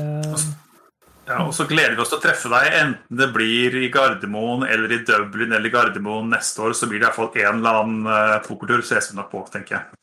ja, 1.31 1.45
og 1.47 1.55
så 1.55 1.65
gleder 1.71 1.95
vi 1.95 2.03
oss 2.03 2.11
til 2.11 2.19
å 2.19 2.23
treffe 2.25 2.51
deg, 2.51 2.73
enten 2.81 3.19
det 3.21 3.29
blir 3.31 3.77
i 3.79 3.89
Gardermoen 3.95 4.65
eller 4.67 4.91
i 4.91 5.01
Dublin 5.07 5.53
eller 5.53 5.71
i 5.71 5.73
Gardermoen 5.73 6.33
neste 6.33 6.65
år. 6.65 6.75
Så 6.75 6.89
blir 6.91 6.99
det 6.99 7.07
iallfall 7.07 7.31
en 7.31 7.61
eller 7.61 7.83
annen 7.85 8.09
uh, 8.11 8.39
pokertur, 8.43 8.83
ses 8.87 9.13
vi 9.13 9.19
nok 9.19 9.29
på, 9.31 9.45
tenker 9.53 9.77
jeg. 9.77 10.01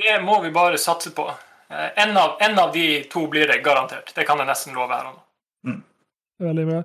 Det 0.00 0.18
må 0.24 0.42
vi 0.44 0.52
bare 0.52 0.80
satse 0.80 1.14
på. 1.16 1.24
Uh, 1.72 1.86
en, 1.94 2.12
av, 2.12 2.34
en, 2.44 2.58
av, 2.60 2.68
de 2.74 3.06
to 3.12 3.24
blir 3.32 3.48
det 3.48 3.62
garantert. 3.64 4.12
Det 4.12 4.26
kan 4.28 4.42
jeg 4.42 4.50
nesten 4.50 4.76
love 4.76 4.92
her 4.92 5.08
og 5.08 5.14
nå. 5.14 5.24
Mm. 5.70 5.78
Veldig 6.40 6.66
bra. 6.68 6.78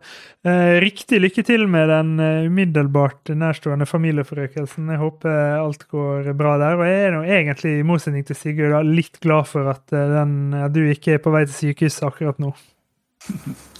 Eh, 0.51 0.73
riktig 0.83 1.19
lykke 1.23 1.43
til 1.47 1.61
med 1.71 1.87
den 1.87 2.09
umiddelbart 2.49 3.31
nærstående 3.39 3.87
familieforøkelsen. 3.87 4.89
Jeg 4.91 4.99
håper 4.99 5.55
alt 5.61 5.85
går 5.91 6.27
bra 6.35 6.57
der. 6.59 6.75
Og 6.75 6.83
jeg 6.87 7.05
er 7.05 7.15
nå 7.15 7.21
egentlig, 7.23 7.77
i 7.79 7.87
motsetning 7.87 8.27
til 8.27 8.35
Sigurd, 8.35 8.75
litt 8.83 9.19
glad 9.23 9.47
for 9.47 9.71
at, 9.71 9.85
den, 9.91 10.51
at 10.59 10.75
du 10.75 10.81
ikke 10.83 11.15
er 11.15 11.23
på 11.23 11.31
vei 11.31 11.45
til 11.47 11.55
sykehuset 11.61 12.03
akkurat 12.03 12.43
nå. 12.43 12.51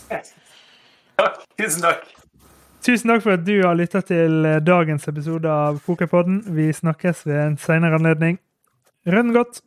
Takk. 0.09 1.41
Tusen 1.57 1.85
takk. 1.85 2.07
Tusen 2.85 3.09
takk 3.09 3.23
for 3.23 3.35
at 3.37 3.45
du 3.45 3.55
har 3.63 3.77
lytta 3.77 4.01
til 4.05 4.45
dagens 4.65 5.07
episode 5.09 5.49
av 5.49 5.79
Pokerpodden. 5.85 6.43
Vi 6.57 6.69
snakkes 6.73 7.23
ved 7.25 7.39
en 7.43 7.57
seinere 7.61 7.97
anledning. 7.97 8.39
Rønn 9.09 9.33
godt! 9.33 9.61